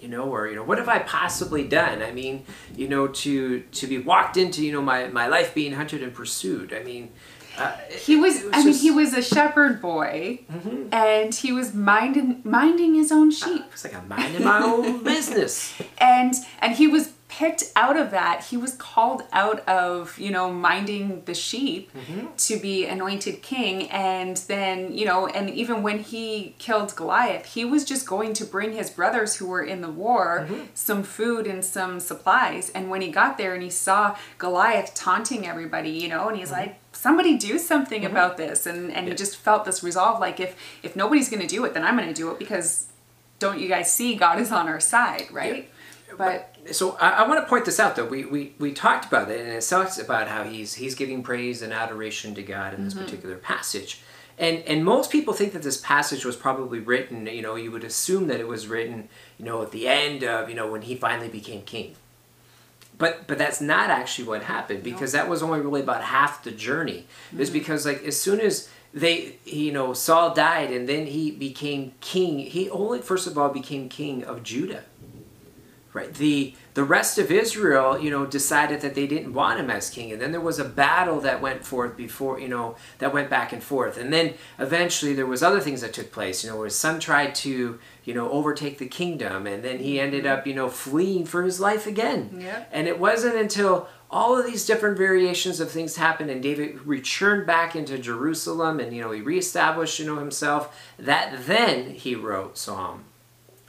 You 0.00 0.08
know, 0.08 0.24
or 0.34 0.48
you 0.48 0.56
know, 0.56 0.62
what 0.64 0.78
have 0.78 0.88
I 0.88 1.00
possibly 1.00 1.68
done? 1.68 2.00
I 2.02 2.10
mean, 2.10 2.44
you 2.74 2.88
know, 2.88 3.06
to 3.08 3.60
to 3.60 3.86
be 3.86 3.98
walked 3.98 4.36
into, 4.38 4.64
you 4.64 4.72
know, 4.72 4.80
my 4.82 5.08
my 5.08 5.26
life 5.26 5.54
being 5.54 5.72
hunted 5.74 6.02
and 6.02 6.14
pursued. 6.14 6.72
I 6.72 6.82
mean, 6.82 7.10
uh, 7.58 7.76
he 7.90 8.16
was, 8.16 8.42
it 8.44 8.48
I 8.54 8.58
mean, 8.58 8.66
just- 8.68 8.80
he 8.82 8.90
was 8.90 9.12
a 9.12 9.20
shepherd 9.22 9.82
boy, 9.82 10.40
and 10.90 11.34
he 11.34 11.52
was 11.52 11.74
minding 11.74 12.40
minding 12.44 12.94
his 12.94 13.12
own 13.12 13.30
sheep, 13.30 13.64
It's 13.72 13.84
like 13.84 13.94
I'm 13.94 14.08
minding 14.08 14.42
my 14.42 14.62
own 14.62 15.04
business. 15.14 15.74
and 15.98 16.32
and 16.60 16.74
he 16.76 16.86
was 16.86 17.10
picked 17.30 17.64
out 17.76 17.96
of 17.96 18.10
that. 18.10 18.44
He 18.44 18.56
was 18.56 18.74
called 18.74 19.22
out 19.32 19.66
of 19.68 20.18
you 20.18 20.30
know 20.30 20.52
minding 20.52 21.24
the 21.24 21.34
sheep 21.34 21.90
mm-hmm. 21.92 22.26
to 22.36 22.58
be 22.58 22.86
anointed 22.86 23.42
king, 23.42 23.88
and 23.90 24.36
then 24.48 24.96
you 24.96 25.06
know, 25.06 25.26
and 25.26 25.48
even 25.50 25.82
when 25.82 26.00
he 26.00 26.54
killed 26.58 26.94
Goliath, 26.96 27.46
he 27.46 27.64
was 27.64 27.84
just 27.84 28.06
going 28.06 28.32
to 28.34 28.44
bring 28.44 28.72
his 28.72 28.90
brothers 28.90 29.36
who 29.36 29.46
were 29.46 29.62
in 29.62 29.80
the 29.80 29.90
war 29.90 30.46
mm-hmm. 30.48 30.64
some 30.74 31.02
food 31.02 31.46
and 31.46 31.64
some 31.64 32.00
supplies. 32.00 32.70
And 32.70 32.90
when 32.90 33.00
he 33.00 33.10
got 33.10 33.38
there 33.38 33.54
and 33.54 33.62
he 33.62 33.70
saw 33.70 34.16
Goliath 34.38 34.94
taunting 34.94 35.46
everybody, 35.46 35.90
you 35.90 36.08
know, 36.08 36.28
and 36.28 36.38
he's 36.38 36.50
mm-hmm. 36.50 36.60
like 36.60 36.76
somebody 36.92 37.38
do 37.38 37.58
something 37.58 38.04
about 38.04 38.36
this. 38.36 38.66
And 38.66 38.90
and 38.92 39.08
he 39.08 39.14
just 39.14 39.36
felt 39.36 39.64
this 39.64 39.82
resolve 39.82 40.20
like 40.20 40.40
if 40.40 40.56
if 40.82 40.96
nobody's 40.96 41.28
going 41.28 41.40
to 41.40 41.46
do 41.46 41.64
it 41.64 41.74
then 41.74 41.84
i'm 41.84 41.96
going 41.96 42.08
to 42.08 42.14
do 42.14 42.30
it 42.30 42.38
because 42.38 42.88
don't 43.38 43.58
you 43.58 43.68
guys 43.68 43.92
see 43.92 44.14
god 44.14 44.38
is 44.38 44.52
on 44.52 44.68
our 44.68 44.80
side 44.80 45.26
right 45.32 45.70
but 46.20 46.54
so 46.72 46.98
I, 47.00 47.10
I 47.10 47.28
want 47.28 47.40
to 47.40 47.48
point 47.48 47.64
this 47.64 47.80
out 47.80 47.96
though. 47.96 48.04
We, 48.04 48.26
we 48.26 48.52
we 48.58 48.72
talked 48.72 49.06
about 49.06 49.30
it, 49.30 49.40
and 49.40 49.48
it 49.48 49.62
talks 49.62 49.98
about 49.98 50.28
how 50.28 50.44
he's 50.44 50.74
he's 50.74 50.94
giving 50.94 51.22
praise 51.22 51.62
and 51.62 51.72
adoration 51.72 52.34
to 52.34 52.42
God 52.42 52.74
in 52.74 52.84
this 52.84 52.92
mm-hmm. 52.92 53.04
particular 53.04 53.36
passage. 53.36 54.02
And 54.38 54.58
and 54.66 54.84
most 54.84 55.10
people 55.10 55.32
think 55.32 55.54
that 55.54 55.62
this 55.62 55.78
passage 55.78 56.26
was 56.26 56.36
probably 56.36 56.78
written. 56.78 57.26
You 57.26 57.40
know, 57.40 57.54
you 57.54 57.70
would 57.70 57.84
assume 57.84 58.26
that 58.26 58.38
it 58.38 58.46
was 58.46 58.66
written. 58.66 59.08
You 59.38 59.46
know, 59.46 59.62
at 59.62 59.70
the 59.70 59.88
end 59.88 60.22
of 60.22 60.50
you 60.50 60.54
know 60.54 60.70
when 60.70 60.82
he 60.82 60.94
finally 60.94 61.28
became 61.28 61.62
king. 61.62 61.96
But 62.98 63.26
but 63.26 63.38
that's 63.38 63.62
not 63.62 63.88
actually 63.88 64.28
what 64.28 64.42
happened 64.42 64.82
because 64.82 65.12
that 65.12 65.26
was 65.26 65.42
only 65.42 65.60
really 65.60 65.80
about 65.80 66.02
half 66.02 66.44
the 66.44 66.50
journey. 66.50 67.06
Is 67.38 67.48
mm-hmm. 67.48 67.58
because 67.58 67.86
like 67.86 68.02
as 68.04 68.20
soon 68.20 68.40
as 68.40 68.68
they 68.92 69.36
you 69.46 69.72
know 69.72 69.94
Saul 69.94 70.34
died 70.34 70.70
and 70.70 70.86
then 70.86 71.06
he 71.06 71.30
became 71.30 71.92
king. 72.02 72.40
He 72.40 72.68
only 72.68 73.00
first 73.00 73.26
of 73.26 73.38
all 73.38 73.48
became 73.48 73.88
king 73.88 74.22
of 74.22 74.42
Judah. 74.42 74.84
Right. 75.92 76.14
The 76.14 76.54
the 76.74 76.84
rest 76.84 77.18
of 77.18 77.32
Israel, 77.32 77.98
you 77.98 78.10
know, 78.10 78.24
decided 78.24 78.80
that 78.82 78.94
they 78.94 79.08
didn't 79.08 79.34
want 79.34 79.58
him 79.58 79.70
as 79.70 79.90
king, 79.90 80.12
and 80.12 80.22
then 80.22 80.30
there 80.30 80.40
was 80.40 80.60
a 80.60 80.64
battle 80.64 81.20
that 81.22 81.42
went 81.42 81.64
forth 81.64 81.96
before, 81.96 82.38
you 82.38 82.46
know, 82.46 82.76
that 82.98 83.12
went 83.12 83.28
back 83.28 83.52
and 83.52 83.60
forth, 83.60 83.98
and 83.98 84.12
then 84.12 84.34
eventually 84.60 85.14
there 85.14 85.26
was 85.26 85.42
other 85.42 85.58
things 85.58 85.80
that 85.80 85.92
took 85.92 86.12
place, 86.12 86.44
you 86.44 86.50
know, 86.50 86.56
where 86.56 86.70
some 86.70 87.00
tried 87.00 87.34
to, 87.36 87.80
you 88.04 88.14
know, 88.14 88.30
overtake 88.30 88.78
the 88.78 88.86
kingdom, 88.86 89.48
and 89.48 89.64
then 89.64 89.80
he 89.80 89.98
ended 89.98 90.26
up, 90.26 90.46
you 90.46 90.54
know, 90.54 90.68
fleeing 90.68 91.26
for 91.26 91.42
his 91.42 91.58
life 91.58 91.88
again. 91.88 92.38
Yeah. 92.40 92.64
And 92.70 92.86
it 92.86 93.00
wasn't 93.00 93.34
until 93.34 93.88
all 94.12 94.38
of 94.38 94.46
these 94.46 94.66
different 94.66 94.96
variations 94.96 95.58
of 95.58 95.72
things 95.72 95.96
happened, 95.96 96.30
and 96.30 96.40
David 96.40 96.86
returned 96.86 97.48
back 97.48 97.74
into 97.74 97.98
Jerusalem, 97.98 98.78
and 98.78 98.94
you 98.94 99.02
know, 99.02 99.10
he 99.10 99.22
reestablished, 99.22 99.98
you 99.98 100.06
know, 100.06 100.20
himself, 100.20 100.92
that 101.00 101.46
then 101.46 101.90
he 101.90 102.14
wrote 102.14 102.56
Psalm 102.56 103.06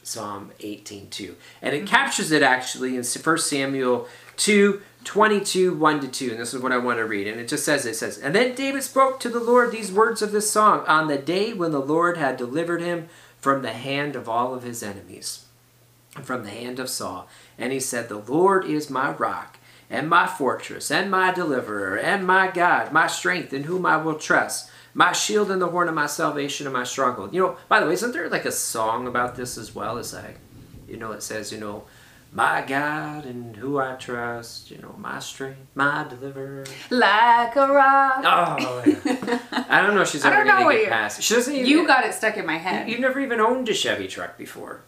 Psalm 0.03 0.51
18.2. 0.60 1.36
And 1.62 1.75
it 1.75 1.79
mm-hmm. 1.79 1.88
captures 1.88 2.31
it 2.31 2.41
actually 2.41 2.96
in 2.96 3.03
1 3.03 3.38
Samuel 3.38 4.08
2, 4.38 4.81
22, 5.03 5.75
1 5.75 6.00
to 6.01 6.08
2. 6.08 6.31
And 6.31 6.39
this 6.39 6.53
is 6.53 6.62
what 6.62 6.72
I 6.72 6.77
want 6.77 7.00
to 7.00 7.05
read. 7.05 7.27
And 7.27 7.39
it 7.39 7.48
just 7.48 7.65
says, 7.65 7.86
it 7.86 7.96
says, 7.96 8.17
And 8.17 8.34
then 8.34 8.55
David 8.55 8.84
spoke 8.84 9.20
to 9.20 9.29
the 9.29 9.39
Lord 9.39 9.72
these 9.72 9.91
words 9.91 10.22
of 10.22 10.31
this 10.31 10.50
song 10.50 10.84
on 10.88 11.08
the 11.08 11.17
day 11.17 11.53
when 11.53 11.72
the 11.72 11.79
Lord 11.79 12.17
had 12.17 12.38
delivered 12.38 12.81
him 12.81 13.10
from 13.39 13.62
the 13.62 13.74
hand 13.74 14.15
of 14.15 14.29
all 14.29 14.53
of 14.53 14.63
his 14.63 14.84
enemies, 14.84 15.46
and 16.15 16.25
from 16.25 16.43
the 16.43 16.51
hand 16.51 16.79
of 16.79 16.89
Saul. 16.89 17.27
And 17.58 17.74
he 17.74 17.79
said, 17.79 18.08
The 18.08 18.17
Lord 18.17 18.65
is 18.65 18.89
my 18.89 19.12
rock, 19.12 19.58
and 19.89 20.08
my 20.08 20.27
fortress, 20.27 20.91
and 20.91 21.10
my 21.10 21.34
deliverer, 21.34 21.98
and 21.98 22.25
my 22.25 22.51
God, 22.51 22.91
my 22.91 23.08
strength, 23.08 23.51
in 23.51 23.63
whom 23.63 23.86
I 23.86 23.98
will 23.98 24.15
trust 24.15 24.71
my 24.94 25.12
shield 25.14 25.50
and 25.52 25.62
the 25.62 25.68
horn 25.70 25.88
of 25.88 25.96
my 25.96 26.08
salvation 26.08 26.68
and 26.68 26.74
my 26.74 26.84
stronghold. 26.84 27.34
You 27.34 27.42
know, 27.42 27.58
by 27.70 27.80
the 27.80 27.88
way, 27.88 27.94
isn't 27.94 28.12
there 28.12 28.30
like 28.30 28.46
a 28.46 28.52
song 28.52 29.08
about 29.08 29.36
this 29.36 29.58
as 29.58 29.74
well? 29.74 29.98
It's 29.98 30.14
like, 30.14 30.38
you 30.88 30.98
know, 30.98 31.12
it 31.14 31.24
says, 31.24 31.52
you 31.52 31.60
know, 31.60 31.84
my 32.34 32.62
God 32.66 33.26
and 33.26 33.56
who 33.58 33.78
I 33.80 33.96
trust, 33.96 34.72
you 34.72 34.78
know, 34.78 34.96
my 34.98 35.20
strength, 35.20 35.60
my 35.76 36.06
deliverer. 36.10 36.66
Like 36.90 37.56
a 37.58 37.68
rock. 37.68 38.22
Oh, 38.26 38.84
yeah. 38.86 39.40
I 39.70 39.82
don't 39.82 39.96
know 39.96 40.02
if 40.02 40.10
she's 40.10 40.24
I 40.26 40.30
ever 40.34 40.38
don't 40.38 40.48
know 40.48 40.64
going 40.64 40.76
to 40.78 40.84
you- 40.84 40.90
get 40.90 40.94
past. 40.94 41.22
She 41.22 41.34
doesn't 41.34 41.54
even. 41.54 41.68
You 41.70 41.86
got 41.88 42.06
it 42.06 42.14
stuck 42.14 42.38
in 42.38 42.46
my 42.46 42.58
head. 42.58 42.88
You've 42.90 43.02
never 43.02 43.20
even 43.20 43.40
owned 43.42 43.68
a 43.70 43.74
Chevy 43.74 44.08
truck 44.08 44.38
before. 44.38 44.82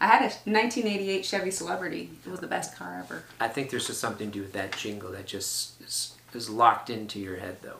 I 0.00 0.08
had 0.08 0.20
a 0.22 0.24
1988 0.50 1.24
Chevy 1.24 1.50
Celebrity. 1.50 2.10
It 2.26 2.30
was 2.30 2.40
the 2.40 2.46
best 2.46 2.76
car 2.76 3.02
ever. 3.04 3.24
I 3.40 3.48
think 3.48 3.70
there's 3.70 3.86
just 3.86 4.00
something 4.00 4.30
to 4.30 4.34
do 4.34 4.40
with 4.42 4.52
that 4.52 4.76
jingle 4.76 5.12
that 5.12 5.26
just 5.26 5.80
is, 5.80 6.14
is 6.34 6.50
locked 6.50 6.90
into 6.90 7.18
your 7.18 7.36
head, 7.36 7.56
though. 7.62 7.78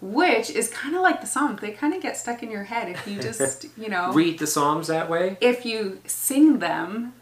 Which 0.00 0.50
is 0.50 0.68
kind 0.68 0.94
of 0.94 1.02
like 1.02 1.20
the 1.20 1.26
song. 1.26 1.56
They 1.60 1.70
kind 1.70 1.94
of 1.94 2.02
get 2.02 2.16
stuck 2.16 2.42
in 2.42 2.50
your 2.50 2.64
head 2.64 2.88
if 2.88 3.06
you 3.06 3.20
just, 3.22 3.66
you 3.76 3.88
know, 3.88 4.12
Read 4.12 4.38
the 4.38 4.46
Psalms 4.46 4.88
that 4.88 5.08
way. 5.08 5.36
if 5.40 5.64
you 5.64 6.00
sing 6.06 6.58
them 6.58 7.14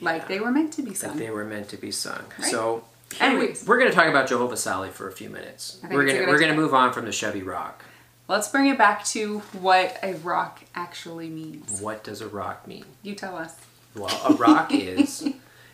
like 0.00 0.28
they 0.28 0.40
were 0.40 0.50
meant 0.50 0.72
to 0.74 0.82
be 0.82 0.94
sung. 0.94 1.16
they 1.18 1.30
were 1.30 1.44
meant 1.44 1.68
to 1.70 1.76
be 1.76 1.90
sung. 1.90 2.24
Right. 2.38 2.50
So, 2.50 2.84
here 3.14 3.30
we, 3.30 3.36
Anyways. 3.36 3.66
we're 3.66 3.78
going 3.78 3.90
to 3.90 3.94
talk 3.94 4.08
about 4.08 4.28
Jehovah 4.28 4.56
Sali 4.56 4.90
for 4.90 5.08
a 5.08 5.12
few 5.12 5.30
minutes. 5.30 5.78
We're 5.82 6.04
going 6.04 6.18
to 6.18 6.26
we're 6.26 6.38
going 6.38 6.50
to 6.50 6.56
move 6.60 6.74
on 6.74 6.92
from 6.92 7.04
the 7.04 7.12
Chevy 7.12 7.42
Rock. 7.42 7.84
Let's 8.28 8.48
bring 8.48 8.66
it 8.66 8.76
back 8.76 9.04
to 9.06 9.38
what 9.60 9.98
a 10.02 10.14
rock 10.14 10.62
actually 10.74 11.28
means. 11.28 11.80
What 11.80 12.02
does 12.02 12.20
a 12.20 12.26
rock 12.26 12.66
mean? 12.66 12.84
You 13.02 13.14
tell 13.14 13.36
us. 13.36 13.54
Well, 13.94 14.20
a 14.28 14.34
rock 14.34 14.72
is 14.74 15.26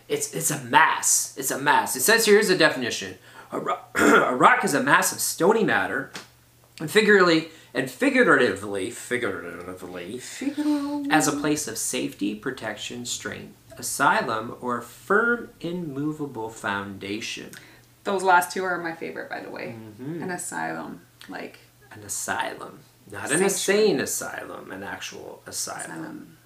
it's 0.09 0.35
it's 0.35 0.51
a 0.51 0.63
mass. 0.65 1.35
It's 1.39 1.51
a 1.51 1.59
mass. 1.59 1.97
It 1.97 2.03
says 2.03 2.27
here's 2.27 2.51
a 2.51 2.57
definition. 2.57 3.17
A, 3.53 3.61
ro- 3.61 3.79
a 3.95 4.35
rock 4.35 4.65
is 4.65 4.75
a 4.75 4.83
mass 4.83 5.13
of 5.13 5.21
stony 5.21 5.63
matter, 5.65 6.11
and 6.81 6.91
figuratively 6.91 7.51
and 7.75 7.91
figuratively 7.91 8.91
figuratively 8.91 10.21
as 11.11 11.29
a 11.29 11.33
place 11.33 11.69
of 11.69 11.79
safety, 11.79 12.35
protection, 12.35 13.05
strength, 13.07 13.55
asylum, 13.79 14.57
or 14.61 14.81
firm, 14.83 15.51
immovable 15.61 16.49
foundation. 16.51 17.51
Those 18.05 18.23
last 18.23 18.53
two 18.53 18.65
are 18.65 18.79
my 18.79 18.93
favorite, 18.95 19.31
by 19.31 19.41
the 19.41 19.51
way. 19.51 19.77
Mm-hmm. 19.79 20.23
An 20.23 20.31
asylum. 20.31 21.03
Like, 21.29 21.61
An 21.93 22.03
asylum, 22.03 22.81
not 23.11 23.31
an 23.31 23.39
Sanctuary. 23.39 23.45
insane 23.45 24.01
asylum, 24.01 24.71
an 24.73 24.83
actual 24.83 25.43
asylum. 25.47 25.81
asylum. 25.91 26.37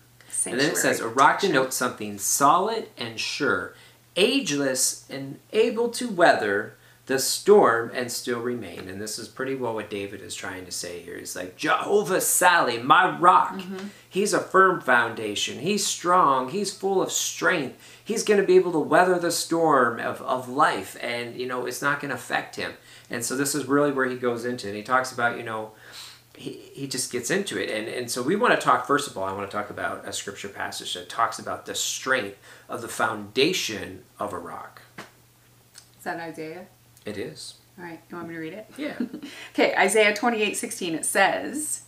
And 0.47 0.61
then 0.61 0.71
it 0.73 0.77
says 0.77 1.01
a 1.01 1.09
rock 1.09 1.41
denotes 1.41 1.77
something 1.77 2.19
solid 2.19 2.89
and 2.99 3.19
sure, 3.19 3.75
ageless 4.17 5.07
and 5.09 5.39
able 5.53 5.89
to 5.91 6.09
weather 6.09 6.75
the 7.07 7.19
storm 7.21 7.93
and 7.95 8.11
still 8.11 8.41
remain. 8.41 8.89
And 8.89 9.01
this 9.01 9.19
is 9.19 9.29
pretty 9.29 9.55
well 9.55 9.75
what 9.75 9.89
David 9.89 10.21
is 10.21 10.35
trying 10.35 10.65
to 10.65 10.73
say 10.73 11.01
here. 11.01 11.17
He's 11.17 11.37
like, 11.37 11.57
Jehovah 11.57 12.21
Sali, 12.21 12.79
my 12.79 13.17
rock. 13.17 13.55
Mm-hmm. 13.55 13.89
He's 14.09 14.33
a 14.33 14.41
firm 14.41 14.81
foundation. 14.81 15.61
He's 15.61 15.87
strong. 15.87 16.51
He's 16.51 16.73
full 16.75 17.01
of 17.01 17.13
strength. 17.13 17.79
He's 18.05 18.25
going 18.25 18.41
to 18.41 18.47
be 18.47 18.57
able 18.57 18.73
to 18.73 18.81
weather 18.81 19.21
the 19.21 19.31
storm 19.31 20.01
of, 20.01 20.21
of 20.23 20.49
life. 20.49 20.97
And, 21.01 21.37
you 21.37 21.47
know, 21.47 21.65
it's 21.65 21.81
not 21.81 22.01
going 22.01 22.09
to 22.09 22.17
affect 22.17 22.57
him. 22.57 22.73
And 23.09 23.25
so 23.25 23.37
this 23.37 23.55
is 23.55 23.67
really 23.67 23.93
where 23.93 24.07
he 24.07 24.17
goes 24.17 24.45
into 24.45 24.67
it. 24.67 24.71
And 24.71 24.77
he 24.77 24.83
talks 24.83 25.13
about, 25.13 25.39
you 25.39 25.45
know, 25.45 25.73
he, 26.37 26.51
he 26.75 26.89
just 26.89 27.13
gets 27.13 27.31
into 27.31 27.57
it. 27.57 27.71
And, 27.71 27.87
and 27.89 28.11
so 28.11 28.21
we 28.21 28.35
want 28.35 28.59
to 28.59 28.61
talk, 28.61 28.85
first 28.85 29.09
of 29.09 29.17
all, 29.17 29.25
I 29.25 29.33
want 29.33 29.49
to 29.49 29.57
talk 29.57 29.71
about 29.71 30.07
a 30.09 30.13
scripture 30.13 30.49
passage 30.49 30.95
that 30.95 31.09
talks 31.09 31.39
about 31.39 31.67
the 31.67 31.75
strength 31.77 32.37
of 32.69 32.83
the 32.83 32.89
foundation 32.89 34.03
of 34.19 34.33
a 34.33 34.39
rock. 34.39 34.83
Is 35.99 36.05
that 36.05 36.17
an 36.17 36.23
Isaiah? 36.23 36.67
It 37.07 37.17
is. 37.17 37.55
All 37.79 37.85
right, 37.85 38.01
you 38.11 38.17
want 38.17 38.29
me 38.29 38.35
to 38.35 38.41
read 38.41 38.53
it? 38.53 38.71
Yeah. 38.77 38.99
Okay, 39.53 39.75
Isaiah 39.77 40.15
28 40.15 40.55
16, 40.55 40.95
it 40.95 41.07
says, 41.07 41.85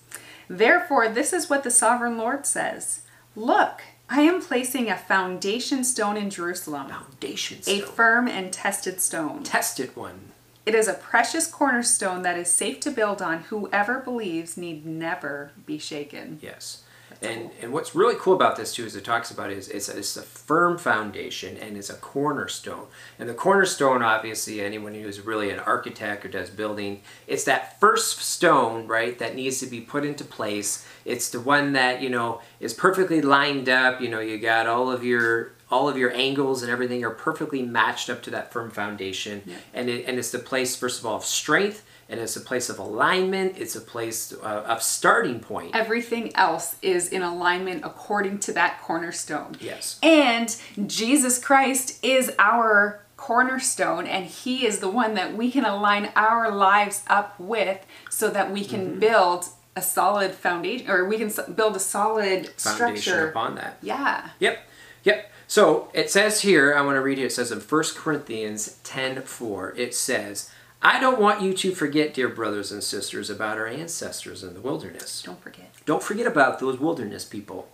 Therefore, 0.49 1.09
this 1.09 1.35
is 1.35 1.51
what 1.51 1.65
the 1.65 1.71
sovereign 1.71 2.17
Lord 2.17 2.47
says 2.47 3.03
Look, 3.37 3.83
I 4.09 4.23
am 4.23 4.41
placing 4.41 4.89
a 4.89 4.97
foundation 4.97 5.85
stone 5.85 6.17
in 6.17 6.31
Jerusalem, 6.31 6.89
foundation 6.89 7.59
a 7.67 7.81
firm 7.81 8.27
and 8.27 8.51
tested 8.51 9.03
stone. 9.03 9.43
Tested 9.43 9.95
one. 9.95 10.33
It 10.65 10.75
is 10.75 10.89
a 10.89 10.95
precious 10.95 11.47
cornerstone 11.47 12.23
that 12.23 12.39
is 12.39 12.51
safe 12.51 12.81
to 12.81 12.91
build 12.91 13.21
on. 13.23 13.45
Whoever 13.45 14.01
believes 14.01 14.57
need 14.57 14.85
never 14.87 15.53
be 15.67 15.79
shaken. 15.79 16.39
Yes. 16.43 16.85
And, 17.21 17.51
and 17.61 17.73
what's 17.73 17.95
really 17.95 18.15
cool 18.19 18.35
about 18.35 18.57
this 18.57 18.75
too 18.75 18.85
is 18.85 18.95
it 18.95 19.05
talks 19.05 19.31
about 19.31 19.51
is 19.51 19.69
it's, 19.69 19.89
it's 19.89 20.17
a 20.17 20.23
firm 20.23 20.79
foundation 20.79 21.57
and 21.57 21.77
it's 21.77 21.91
a 21.91 21.95
cornerstone. 21.95 22.87
And 23.19 23.29
the 23.29 23.35
cornerstone, 23.35 24.03
obviously, 24.03 24.61
anyone 24.61 24.95
who's 24.95 25.21
really 25.21 25.51
an 25.51 25.59
architect 25.59 26.25
or 26.25 26.29
does 26.29 26.51
building, 26.51 27.03
it's 27.27 27.45
that 27.45 27.81
first 27.81 28.19
stone, 28.21 28.87
right, 28.87 29.19
that 29.19 29.35
needs 29.35 29.59
to 29.61 29.67
be 29.67 29.81
put 29.81 30.05
into 30.05 30.25
place. 30.25 30.87
It's 31.05 31.31
the 31.31 31.41
one 31.41 31.73
that 31.73 32.01
you 32.03 32.11
know 32.11 32.41
is 32.61 32.73
perfectly 32.73 33.21
lined 33.21 33.69
up. 33.69 34.01
You 34.01 34.09
know, 34.09 34.21
you 34.21 34.39
got 34.39 34.67
all 34.67 34.91
of 34.91 35.05
your 35.05 35.53
all 35.71 35.89
of 35.89 35.99
your 35.99 36.13
angles 36.15 36.63
and 36.63 36.71
everything 36.71 37.05
are 37.05 37.11
perfectly 37.11 37.63
matched 37.63 38.09
up 38.09 38.23
to 38.23 38.31
that 38.31 38.53
firm 38.53 38.71
foundation. 38.71 39.43
Yeah. 39.45 39.57
And 39.75 39.91
it, 39.91 40.07
and 40.07 40.19
it's 40.19 40.31
the 40.31 40.39
place 40.39 40.77
first 40.77 41.01
of 41.01 41.07
all 41.07 41.17
of 41.17 41.25
strength. 41.25 41.85
And 42.11 42.19
it's 42.21 42.37
a 42.37 42.41
place 42.41 42.71
of 42.71 42.79
alignment. 42.79 43.59
It's 43.59 43.77
a 43.77 43.81
place 43.83 44.33
uh, 44.33 44.65
of 44.67 44.83
starting 44.83 45.41
point. 45.41 45.77
Everything 45.77 46.35
else 46.37 46.77
is 46.81 47.09
in 47.09 47.21
alignment 47.23 47.85
according 47.85 48.39
to 48.41 48.53
that 48.55 48.81
cornerstone. 48.81 49.57
Yes. 49.61 49.99
And 50.03 50.57
Jesus 50.87 51.39
Christ 51.39 52.03
is 52.03 52.33
our 52.39 53.03
cornerstone, 53.19 54.07
and 54.07 54.25
He 54.27 54.65
is 54.67 54.79
the 54.79 54.89
one 54.89 55.15
that 55.15 55.37
we 55.37 55.51
can 55.51 55.65
align 55.67 56.11
our 56.17 56.51
lives 56.51 57.03
up 57.09 57.39
with 57.39 57.85
so 58.09 58.31
that 58.31 58.51
we 58.53 58.65
can 58.65 58.79
Mm-hmm. 58.93 59.01
build 59.01 59.45
a 59.77 59.83
solid 59.83 60.33
foundation, 60.33 60.91
or 60.91 61.05
we 61.05 61.19
can 61.19 61.31
build 61.55 61.77
a 61.77 61.81
solid 61.81 62.49
foundation 62.57 63.03
structure. 63.03 63.29
upon 63.29 63.55
that. 63.57 63.77
Yeah. 63.83 64.31
Yep. 64.41 64.59
Yep. 65.05 65.31
So 65.47 65.89
it 65.95 66.11
says 66.11 66.41
here, 66.41 66.75
I 66.75 66.81
want 66.81 66.97
to 66.97 67.01
read 67.01 67.19
it. 67.19 67.23
It 67.25 67.33
says 67.33 67.53
in 67.53 67.61
1 67.61 67.85
Corinthians 67.97 68.79
10 68.85 69.23
4, 69.23 69.75
it 69.77 69.95
says, 69.95 70.51
I 70.81 71.01
don't 71.01 71.21
want 71.21 71.43
you 71.43 71.55
to 71.55 71.75
forget, 71.75 72.15
dear 72.15 72.29
brothers 72.29 72.71
and 72.71 72.85
sisters, 72.85 73.31
about 73.31 73.59
our 73.59 73.67
ancestors 73.67 74.45
in 74.45 74.55
the 74.55 74.61
wilderness. 74.61 75.23
Don't 75.23 75.41
forget. 75.41 75.73
Don't 75.85 76.03
forget 76.03 76.27
about 76.27 76.61
those 76.61 76.79
wilderness 76.79 77.25
people. 77.25 77.69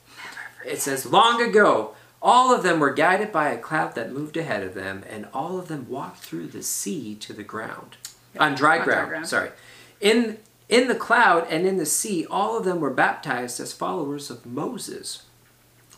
It 0.64 0.80
says, 0.80 1.04
Long 1.04 1.42
ago, 1.42 1.94
all 2.22 2.54
of 2.54 2.62
them 2.62 2.80
were 2.80 2.94
guided 2.94 3.30
by 3.30 3.50
a 3.50 3.58
cloud 3.58 3.94
that 3.96 4.12
moved 4.12 4.38
ahead 4.38 4.62
of 4.62 4.72
them, 4.72 5.04
and 5.08 5.28
all 5.34 5.58
of 5.58 5.68
them 5.68 5.86
walked 5.90 6.20
through 6.20 6.46
the 6.46 6.62
sea 6.62 7.14
to 7.16 7.34
the 7.34 7.42
ground. 7.42 7.98
On 8.38 8.54
dry 8.54 8.78
on 8.78 8.84
dry 8.84 8.84
ground, 8.84 9.08
ground. 9.10 9.26
sorry. 9.28 9.50
In, 10.00 10.38
in 10.70 10.88
the 10.88 10.94
cloud 10.94 11.46
and 11.50 11.66
in 11.66 11.76
the 11.76 11.86
sea, 11.86 12.26
all 12.30 12.56
of 12.56 12.64
them 12.64 12.80
were 12.80 12.90
baptized 12.90 13.60
as 13.60 13.74
followers 13.74 14.30
of 14.30 14.46
Moses. 14.46 15.24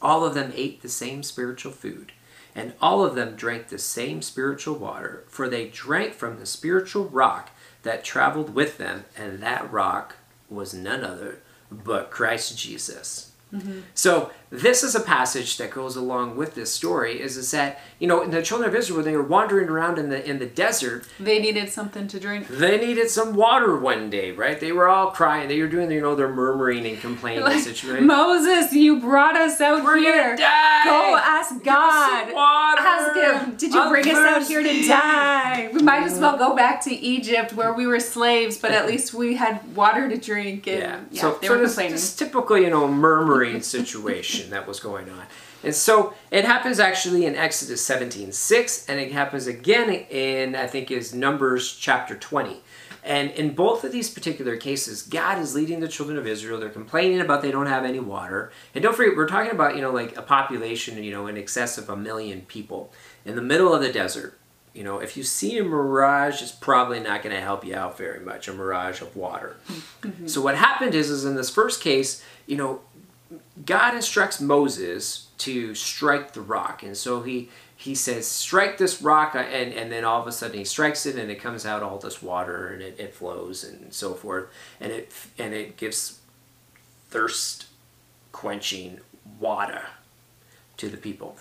All 0.02 0.24
of 0.24 0.34
them 0.34 0.52
ate 0.56 0.82
the 0.82 0.88
same 0.88 1.22
spiritual 1.22 1.72
food, 1.72 2.12
and 2.56 2.72
all 2.80 3.04
of 3.04 3.14
them 3.14 3.36
drank 3.36 3.68
the 3.68 3.78
same 3.78 4.22
spiritual 4.22 4.74
water, 4.74 5.24
for 5.28 5.46
they 5.46 5.68
drank 5.68 6.14
from 6.14 6.40
the 6.40 6.46
spiritual 6.46 7.04
rock 7.04 7.50
that 7.82 8.02
traveled 8.02 8.54
with 8.54 8.78
them, 8.78 9.04
and 9.14 9.40
that 9.40 9.70
rock 9.70 10.16
was 10.48 10.72
none 10.72 11.04
other 11.04 11.40
but 11.70 12.10
Christ 12.10 12.56
Jesus. 12.58 13.32
Mm-hmm. 13.54 13.80
So 13.94 14.32
this 14.50 14.82
is 14.82 14.94
a 14.94 15.00
passage 15.00 15.56
that 15.58 15.70
goes 15.70 15.94
along 15.96 16.36
with 16.36 16.54
this 16.54 16.72
story. 16.72 17.20
Is 17.20 17.36
is 17.36 17.50
that 17.52 17.80
you 18.00 18.08
know 18.08 18.26
the 18.26 18.42
children 18.42 18.68
of 18.68 18.74
Israel 18.74 19.02
they 19.02 19.16
were 19.16 19.22
wandering 19.22 19.68
around 19.68 19.98
in 19.98 20.08
the 20.08 20.28
in 20.28 20.38
the 20.38 20.46
desert. 20.46 21.04
They 21.20 21.38
needed 21.38 21.70
something 21.70 22.08
to 22.08 22.18
drink. 22.18 22.48
They 22.48 22.76
needed 22.78 23.08
some 23.08 23.34
water 23.34 23.76
one 23.76 24.10
day, 24.10 24.32
right? 24.32 24.58
They 24.58 24.72
were 24.72 24.88
all 24.88 25.10
crying. 25.12 25.48
They 25.48 25.60
were 25.60 25.68
doing 25.68 25.90
you 25.92 26.00
know 26.00 26.16
their 26.16 26.32
murmuring 26.32 26.86
and 26.86 27.00
complaining 27.00 27.44
Like, 27.44 27.60
situation. 27.60 28.06
Moses, 28.06 28.72
you 28.72 29.00
brought 29.00 29.36
us 29.36 29.60
out 29.60 29.84
We're 29.84 29.98
here. 29.98 30.36
Go 30.36 31.16
ask 31.16 31.62
God. 31.62 32.26
some 32.26 32.34
water. 32.34 32.80
Ask 32.80 33.46
him. 33.46 33.56
Did 33.56 33.74
you 33.74 33.80
I'm 33.80 33.90
bring 33.90 34.08
us 34.08 34.16
out 34.16 34.46
here 34.46 34.62
to 34.62 34.88
die? 34.88 35.70
We 35.72 35.82
might 35.82 36.02
as 36.02 36.18
well 36.18 36.34
mm. 36.34 36.38
go 36.38 36.56
back 36.56 36.82
to 36.82 36.94
Egypt 36.94 37.52
where 37.52 37.72
we 37.72 37.86
were 37.86 38.00
slaves, 38.00 38.58
but 38.58 38.70
at 38.72 38.86
least 38.90 39.14
we 39.14 39.34
had 39.34 39.74
water 39.76 40.08
to 40.08 40.16
drink. 40.16 40.66
And, 40.66 40.78
Yeah. 40.78 41.00
yeah, 41.10 41.20
so 41.20 41.38
they 41.40 41.46
so 41.48 41.58
this, 41.58 41.70
complaining. 41.74 41.92
this 41.92 42.16
typical, 42.16 42.58
you 42.58 42.70
know, 42.70 42.86
murmuring 43.36 43.62
situation 43.62 44.50
that 44.50 44.66
was 44.66 44.80
going 44.80 45.08
on. 45.10 45.26
And 45.62 45.74
so 45.74 46.14
it 46.30 46.44
happens 46.44 46.78
actually 46.78 47.26
in 47.26 47.34
Exodus 47.34 47.84
17, 47.84 48.32
6, 48.32 48.88
and 48.88 49.00
it 49.00 49.12
happens 49.12 49.46
again 49.46 49.90
in, 49.90 50.54
I 50.54 50.66
think, 50.66 50.90
is 50.90 51.14
Numbers 51.14 51.74
chapter 51.74 52.14
20. 52.14 52.60
And 53.02 53.30
in 53.30 53.54
both 53.54 53.84
of 53.84 53.92
these 53.92 54.10
particular 54.10 54.56
cases, 54.56 55.02
God 55.02 55.38
is 55.38 55.54
leading 55.54 55.78
the 55.78 55.86
children 55.86 56.18
of 56.18 56.26
Israel. 56.26 56.58
They're 56.58 56.68
complaining 56.68 57.20
about 57.20 57.40
they 57.40 57.52
don't 57.52 57.66
have 57.66 57.84
any 57.84 58.00
water. 58.00 58.50
And 58.74 58.82
don't 58.82 58.96
forget, 58.96 59.16
we're 59.16 59.28
talking 59.28 59.52
about, 59.52 59.76
you 59.76 59.80
know, 59.80 59.92
like 59.92 60.16
a 60.16 60.22
population, 60.22 61.02
you 61.02 61.12
know, 61.12 61.28
in 61.28 61.36
excess 61.36 61.78
of 61.78 61.88
a 61.88 61.96
million 61.96 62.42
people 62.42 62.92
in 63.24 63.36
the 63.36 63.42
middle 63.42 63.72
of 63.72 63.80
the 63.80 63.92
desert. 63.92 64.38
You 64.74 64.82
know, 64.84 64.98
if 64.98 65.16
you 65.16 65.22
see 65.22 65.56
a 65.56 65.64
mirage, 65.64 66.42
it's 66.42 66.52
probably 66.52 67.00
not 67.00 67.22
going 67.22 67.34
to 67.34 67.40
help 67.40 67.64
you 67.64 67.74
out 67.74 67.96
very 67.96 68.20
much, 68.20 68.48
a 68.48 68.52
mirage 68.52 69.00
of 69.00 69.16
water. 69.16 69.56
Mm-hmm. 70.02 70.26
So 70.26 70.42
what 70.42 70.56
happened 70.56 70.94
is, 70.94 71.08
is 71.08 71.24
in 71.24 71.36
this 71.36 71.48
first 71.48 71.80
case, 71.80 72.24
you 72.46 72.56
know, 72.56 72.80
God 73.64 73.94
instructs 73.94 74.40
Moses 74.40 75.28
to 75.38 75.74
strike 75.74 76.32
the 76.32 76.40
rock, 76.40 76.82
and 76.82 76.96
so 76.96 77.22
he 77.22 77.50
he 77.76 77.94
says, 77.94 78.26
"Strike 78.26 78.78
this 78.78 79.02
rock," 79.02 79.34
uh, 79.34 79.38
and 79.38 79.72
and 79.72 79.90
then 79.90 80.04
all 80.04 80.20
of 80.20 80.26
a 80.26 80.32
sudden 80.32 80.58
he 80.58 80.64
strikes 80.64 81.06
it, 81.06 81.16
and 81.16 81.30
it 81.30 81.40
comes 81.40 81.66
out 81.66 81.82
all 81.82 81.98
this 81.98 82.22
water, 82.22 82.68
and 82.68 82.82
it, 82.82 82.98
it 82.98 83.14
flows 83.14 83.64
and 83.64 83.92
so 83.92 84.14
forth, 84.14 84.46
and 84.80 84.92
it 84.92 85.12
and 85.38 85.54
it 85.54 85.76
gives 85.76 86.20
thirst 87.10 87.66
quenching 88.32 89.00
water 89.40 89.82
to 90.76 90.88
the 90.88 90.96
people. 90.96 91.36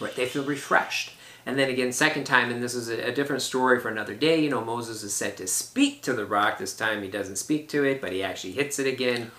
Right, 0.00 0.14
they 0.14 0.26
feel 0.26 0.44
refreshed. 0.44 1.12
And 1.44 1.58
then 1.58 1.70
again, 1.70 1.92
second 1.92 2.24
time, 2.24 2.50
and 2.50 2.62
this 2.62 2.74
is 2.74 2.88
a, 2.88 3.08
a 3.08 3.12
different 3.12 3.42
story 3.42 3.80
for 3.80 3.88
another 3.88 4.14
day. 4.14 4.40
You 4.40 4.50
know, 4.50 4.64
Moses 4.64 5.02
is 5.02 5.14
said 5.14 5.36
to 5.38 5.46
speak 5.46 6.02
to 6.02 6.12
the 6.12 6.26
rock. 6.26 6.58
This 6.58 6.76
time 6.76 7.02
he 7.02 7.08
doesn't 7.08 7.36
speak 7.36 7.68
to 7.70 7.84
it, 7.84 8.00
but 8.00 8.12
he 8.12 8.22
actually 8.22 8.52
hits 8.52 8.78
it 8.78 8.86
again. 8.86 9.30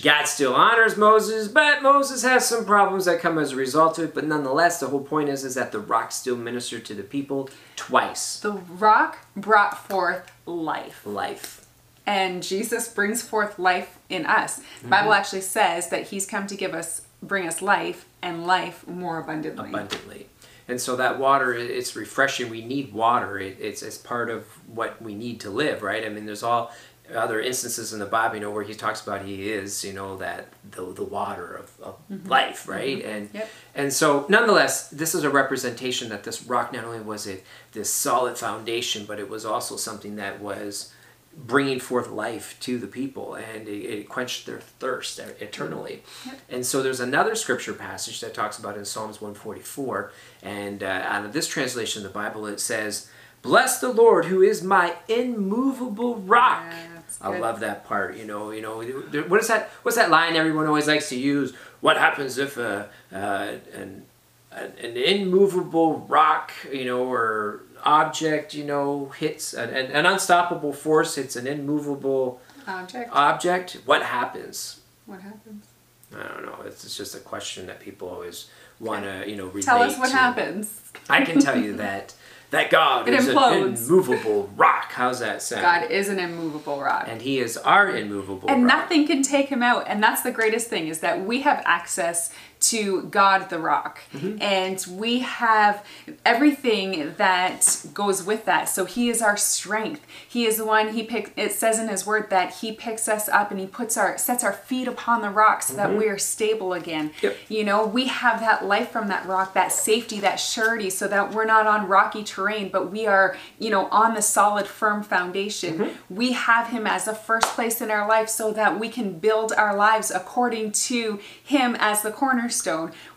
God 0.00 0.24
still 0.24 0.54
honors 0.54 0.96
Moses, 0.96 1.48
but 1.48 1.82
Moses 1.82 2.22
has 2.22 2.48
some 2.48 2.64
problems 2.64 3.04
that 3.04 3.20
come 3.20 3.38
as 3.38 3.52
a 3.52 3.56
result 3.56 3.98
of 3.98 4.04
it. 4.04 4.14
But 4.14 4.24
nonetheless, 4.24 4.80
the 4.80 4.86
whole 4.86 5.02
point 5.02 5.28
is, 5.28 5.44
is 5.44 5.54
that 5.54 5.72
the 5.72 5.80
rock 5.80 6.12
still 6.12 6.36
ministered 6.36 6.84
to 6.86 6.94
the 6.94 7.02
people 7.02 7.50
twice. 7.76 8.40
the 8.40 8.52
rock 8.52 9.18
brought 9.36 9.88
forth 9.88 10.32
life. 10.46 11.04
Life. 11.04 11.66
and 12.06 12.42
Jesus 12.42 12.88
brings 12.88 13.22
forth 13.22 13.58
life 13.58 13.98
in 14.08 14.24
us. 14.26 14.56
The 14.56 14.62
mm-hmm. 14.62 14.90
Bible 14.90 15.12
actually 15.12 15.42
says 15.42 15.90
that 15.90 16.08
He's 16.08 16.26
come 16.26 16.46
to 16.46 16.56
give 16.56 16.74
us, 16.74 17.02
bring 17.22 17.46
us 17.46 17.60
life, 17.60 18.06
and 18.22 18.46
life 18.46 18.86
more 18.86 19.18
abundantly. 19.18 19.68
abundantly. 19.68 20.26
And 20.68 20.80
so 20.80 20.96
that 20.96 21.18
water 21.18 21.52
it's 21.52 21.94
refreshing. 21.96 22.48
We 22.48 22.64
need 22.64 22.92
water. 22.92 23.38
It, 23.38 23.58
it's, 23.60 23.82
it's 23.82 23.98
part 23.98 24.30
of 24.30 24.46
what 24.68 25.02
we 25.02 25.14
need 25.14 25.40
to 25.40 25.50
live, 25.50 25.82
right? 25.82 26.04
I 26.04 26.08
mean, 26.08 26.24
there's 26.24 26.42
all 26.44 26.72
other 27.14 27.40
instances 27.40 27.92
in 27.92 27.98
the 27.98 28.06
Bible, 28.06 28.36
you 28.36 28.40
know, 28.42 28.50
where 28.50 28.64
he 28.64 28.74
talks 28.74 29.00
about 29.02 29.24
he 29.24 29.50
is, 29.50 29.84
you 29.84 29.92
know, 29.92 30.16
that 30.18 30.48
the, 30.70 30.92
the 30.92 31.04
water 31.04 31.54
of, 31.54 31.70
of 31.80 32.28
life, 32.28 32.68
right? 32.68 33.04
And 33.04 33.30
Yep. 33.32 33.50
and 33.74 33.92
so, 33.92 34.26
nonetheless, 34.28 34.88
this 34.88 35.14
is 35.14 35.24
a 35.24 35.30
representation 35.30 36.08
that 36.10 36.24
this 36.24 36.42
rock 36.44 36.72
not 36.72 36.84
only 36.84 37.00
was 37.00 37.26
it 37.26 37.44
this 37.72 37.90
solid 37.92 38.36
foundation, 38.38 39.04
but 39.06 39.18
it 39.18 39.28
was 39.28 39.44
also 39.44 39.76
something 39.76 40.16
that 40.16 40.40
was 40.40 40.92
bringing 41.34 41.80
forth 41.80 42.10
life 42.10 42.56
to 42.60 42.76
the 42.78 42.86
people, 42.86 43.34
and 43.34 43.66
it, 43.66 43.84
it 43.86 44.08
quenched 44.08 44.44
their 44.44 44.60
thirst 44.60 45.18
eternally. 45.40 46.02
Yep. 46.26 46.40
And 46.50 46.66
so, 46.66 46.82
there's 46.82 47.00
another 47.00 47.34
scripture 47.34 47.72
passage 47.72 48.20
that 48.20 48.34
talks 48.34 48.58
about 48.58 48.76
in 48.76 48.84
Psalms 48.84 49.20
144, 49.20 50.12
and 50.42 50.82
uh, 50.82 50.86
out 50.86 51.24
of 51.24 51.32
this 51.32 51.46
translation 51.48 52.04
of 52.04 52.12
the 52.12 52.18
Bible, 52.18 52.46
it 52.46 52.60
says, 52.60 53.08
"Bless 53.40 53.80
the 53.80 53.88
Lord, 53.92 54.26
who 54.26 54.42
is 54.42 54.62
my 54.62 54.94
immovable 55.08 56.16
rock." 56.16 56.64
Yeah, 56.70 56.91
I 57.20 57.32
good. 57.32 57.40
love 57.40 57.60
that 57.60 57.84
part. 57.84 58.16
You 58.16 58.26
know, 58.26 58.50
you 58.50 58.62
know, 58.62 58.82
what 59.28 59.40
is 59.40 59.48
that? 59.48 59.68
What's 59.82 59.96
that 59.96 60.10
line 60.10 60.36
everyone 60.36 60.66
always 60.66 60.86
likes 60.86 61.08
to 61.10 61.18
use? 61.18 61.52
What 61.80 61.96
happens 61.96 62.38
if 62.38 62.56
a 62.56 62.88
uh, 63.12 63.52
an 63.74 64.04
an 64.52 64.72
an 64.82 64.96
immovable 64.96 66.00
rock, 66.08 66.52
you 66.72 66.84
know, 66.84 67.04
or 67.04 67.62
object, 67.84 68.54
you 68.54 68.64
know, 68.64 69.06
hits 69.18 69.54
an, 69.54 69.70
an, 69.70 69.90
an 69.90 70.06
unstoppable 70.06 70.72
force 70.72 71.16
hits 71.16 71.34
an 71.36 71.46
immovable 71.46 72.40
Object. 72.68 73.10
object? 73.12 73.78
What 73.86 74.02
happens? 74.02 74.80
what 75.06 75.20
happens? 75.20 75.66
I 76.14 76.28
don't 76.28 76.44
know. 76.46 76.58
It's, 76.66 76.84
it's 76.84 76.96
just 76.96 77.14
a 77.14 77.18
question 77.20 77.66
that 77.66 77.80
people 77.80 78.08
always 78.08 78.48
want 78.78 79.04
to, 79.04 79.28
you 79.28 79.34
know, 79.34 79.46
relate 79.46 79.64
Tell 79.64 79.82
us 79.82 79.98
what 79.98 80.10
to. 80.10 80.16
happens. 80.16 80.80
I 81.08 81.24
can 81.24 81.40
tell 81.40 81.58
you 81.58 81.76
that 81.78 82.14
that 82.52 82.70
God 82.70 83.08
It 83.08 83.14
is 83.14 83.28
implodes. 83.28 83.52
an 83.54 83.74
immovable 83.74 84.48
rock. 84.56 84.92
How's 84.92 85.18
that 85.20 85.42
sound? 85.42 85.62
God 85.62 85.90
is 85.90 86.08
an 86.08 86.18
immovable 86.18 86.80
rock. 86.80 87.06
And 87.08 87.20
He 87.20 87.38
is 87.40 87.56
our 87.56 87.88
immovable 87.96 88.46
rock. 88.48 88.50
and 88.50 88.64
rock. 88.64 88.76
nothing 88.82 89.06
can 89.06 89.22
take 89.22 89.48
him 89.48 89.62
out 89.62 89.84
and 89.88 90.02
that's 90.02 90.22
the 90.22 90.30
greatest 90.30 90.68
thing 90.68 90.86
is 90.88 91.00
that 91.00 91.24
we 91.24 91.40
have 91.40 91.62
access 91.66 92.30
to 92.62 93.02
god 93.04 93.50
the 93.50 93.58
rock 93.58 94.00
Mm-hmm. 94.12 94.40
and 94.42 94.84
we 94.90 95.20
have 95.20 95.84
everything 96.24 97.14
that 97.18 97.84
goes 97.92 98.22
with 98.24 98.44
that 98.46 98.68
so 98.68 98.84
he 98.84 99.08
is 99.10 99.20
our 99.20 99.36
strength 99.36 100.00
he 100.28 100.46
is 100.46 100.56
the 100.56 100.64
one 100.64 100.92
he 100.94 101.02
picks 101.02 101.30
it 101.36 101.52
says 101.52 101.78
in 101.78 101.88
his 101.88 102.06
word 102.06 102.30
that 102.30 102.54
he 102.54 102.72
picks 102.72 103.08
us 103.08 103.28
up 103.28 103.50
and 103.50 103.60
he 103.60 103.66
puts 103.66 103.96
our 103.96 104.16
sets 104.16 104.42
our 104.44 104.52
feet 104.52 104.88
upon 104.88 105.20
the 105.22 105.28
rock 105.30 105.62
so 105.62 105.74
that 105.74 105.96
we 105.96 106.06
are 106.08 106.18
stable 106.18 106.72
again 106.72 106.92
Mm-hmm. 106.92 107.26
Yep. 107.26 107.36
you 107.48 107.64
know 107.64 107.86
we 107.86 108.06
have 108.06 108.40
that 108.40 108.64
life 108.64 108.90
from 108.90 109.08
that 109.08 109.26
rock 109.26 109.54
that 109.54 109.72
safety 109.72 110.20
that 110.20 110.36
surety 110.36 110.90
so 110.90 111.08
that 111.08 111.32
we're 111.34 111.44
not 111.44 111.66
on 111.66 111.88
rocky 111.88 112.22
terrain 112.22 112.68
but 112.70 112.90
we 112.90 113.06
are 113.06 113.36
you 113.58 113.70
know 113.70 113.86
on 113.88 114.14
the 114.14 114.22
solid 114.22 114.66
firm 114.66 115.02
foundation 115.02 115.78
Mm-hmm. 115.78 116.14
we 116.14 116.32
have 116.32 116.68
him 116.68 116.86
as 116.86 117.04
the 117.04 117.14
first 117.14 117.46
place 117.54 117.80
in 117.80 117.90
our 117.90 118.06
life 118.08 118.28
so 118.28 118.52
that 118.52 118.78
we 118.78 118.88
can 118.88 119.18
build 119.18 119.52
our 119.52 119.76
lives 119.76 120.10
according 120.10 120.72
to 120.72 121.18
him 121.42 121.76
as 121.78 122.02
the 122.02 122.10
cornerstone 122.10 122.51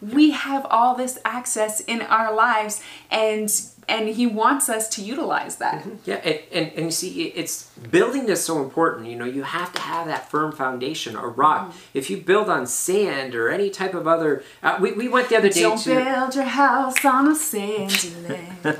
we 0.01 0.31
have 0.31 0.65
all 0.69 0.95
this 0.95 1.19
access 1.25 1.79
in 1.81 2.01
our 2.01 2.33
lives 2.33 2.81
and 3.11 3.49
and 3.87 4.09
he 4.09 4.25
wants 4.25 4.67
us 4.67 4.89
to 4.89 5.01
utilize 5.03 5.57
that 5.57 5.85
Yeah, 6.05 6.15
and, 6.15 6.39
and, 6.51 6.71
and 6.75 6.85
you 6.85 6.91
see, 6.91 7.23
it's 7.23 7.69
building 7.91 8.27
is 8.29 8.43
so 8.43 8.63
important. 8.63 9.07
You 9.07 9.15
know, 9.15 9.25
you 9.25 9.43
have 9.43 9.73
to 9.73 9.81
have 9.81 10.07
that 10.07 10.29
firm 10.29 10.51
foundation, 10.51 11.15
a 11.15 11.27
rock. 11.27 11.69
Mm-hmm. 11.69 11.77
If 11.93 12.09
you 12.09 12.17
build 12.17 12.49
on 12.49 12.65
sand 12.65 13.35
or 13.35 13.49
any 13.49 13.69
type 13.69 13.93
of 13.93 14.07
other, 14.07 14.43
uh, 14.63 14.77
we, 14.81 14.93
we 14.93 15.07
went 15.07 15.29
the 15.29 15.37
other 15.37 15.49
day 15.49 15.61
Don't 15.61 15.77
to. 15.79 16.03
build 16.03 16.35
your 16.35 16.45
house 16.45 17.03
on 17.05 17.27
a 17.27 17.35
sandy 17.35 18.13
land. 18.27 18.79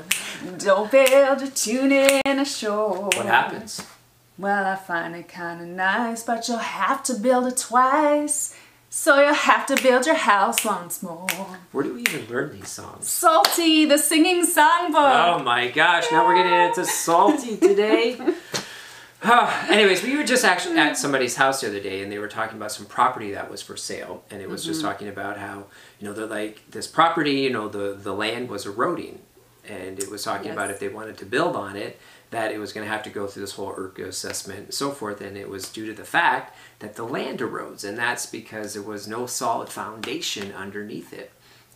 Don't 0.58 0.90
build 0.90 1.40
your 1.40 1.50
tune 1.50 1.92
in 1.92 2.38
a 2.40 2.44
shore. 2.44 3.04
What 3.04 3.26
happens? 3.26 3.82
Well, 4.38 4.66
I 4.66 4.76
find 4.76 5.14
it 5.14 5.28
kind 5.28 5.62
of 5.62 5.68
nice, 5.68 6.22
but 6.22 6.46
you'll 6.46 6.58
have 6.58 7.02
to 7.04 7.14
build 7.14 7.46
it 7.46 7.56
twice. 7.56 8.54
So 8.88 9.20
you'll 9.20 9.34
have 9.34 9.66
to 9.66 9.82
build 9.82 10.06
your 10.06 10.14
house 10.14 10.64
once 10.64 11.02
more. 11.02 11.26
Where 11.72 11.84
do 11.84 11.94
we 11.94 12.00
even 12.02 12.26
learn 12.28 12.52
these 12.52 12.68
songs? 12.68 13.08
Salty, 13.08 13.84
the 13.84 13.98
singing 13.98 14.46
songbook. 14.46 15.38
Oh 15.38 15.42
my 15.42 15.68
gosh! 15.68 16.06
Now 16.10 16.26
we're 16.26 16.36
getting 16.36 16.52
into 16.68 16.84
salty 16.84 17.56
today. 17.56 18.18
Anyways, 19.68 20.02
we 20.04 20.16
were 20.16 20.24
just 20.24 20.44
actually 20.44 20.78
at 20.78 20.96
somebody's 20.96 21.34
house 21.36 21.60
the 21.60 21.66
other 21.68 21.80
day, 21.80 22.00
and 22.02 22.12
they 22.12 22.18
were 22.18 22.28
talking 22.28 22.56
about 22.56 22.70
some 22.70 22.86
property 22.86 23.32
that 23.32 23.50
was 23.50 23.60
for 23.60 23.76
sale, 23.76 24.22
and 24.30 24.40
it 24.40 24.48
was 24.48 24.64
just 24.64 24.78
Mm-hmm. 24.80 24.88
talking 24.88 25.08
about 25.08 25.36
how 25.38 25.64
you 25.98 26.06
know 26.06 26.12
they're 26.14 26.26
like 26.26 26.62
this 26.70 26.86
property, 26.86 27.32
you 27.40 27.50
know, 27.50 27.68
the 27.68 27.94
the 28.00 28.12
land 28.14 28.48
was 28.48 28.66
eroding, 28.66 29.18
and 29.68 29.98
it 29.98 30.10
was 30.10 30.22
talking 30.22 30.50
about 30.52 30.70
if 30.70 30.78
they 30.78 30.88
wanted 30.88 31.18
to 31.18 31.26
build 31.26 31.56
on 31.56 31.76
it, 31.76 31.98
that 32.30 32.52
it 32.52 32.58
was 32.58 32.72
going 32.72 32.86
to 32.86 32.92
have 32.92 33.02
to 33.04 33.10
go 33.10 33.26
through 33.26 33.42
this 33.42 33.52
whole 33.52 33.72
ERCA 33.72 34.06
assessment 34.06 34.58
and 34.60 34.74
so 34.74 34.90
forth, 34.90 35.20
and 35.20 35.36
it 35.36 35.48
was 35.48 35.70
due 35.70 35.86
to 35.86 35.92
the 35.92 36.04
fact 36.04 36.56
that 36.80 36.96
the 36.96 37.04
land 37.04 37.38
erodes, 37.38 37.84
and 37.84 37.96
that's 37.96 38.26
because 38.26 38.74
there 38.74 38.82
was 38.82 39.06
no 39.06 39.26
solid 39.26 39.68
foundation 39.68 40.52
underneath 40.52 41.12
it. 41.12 41.32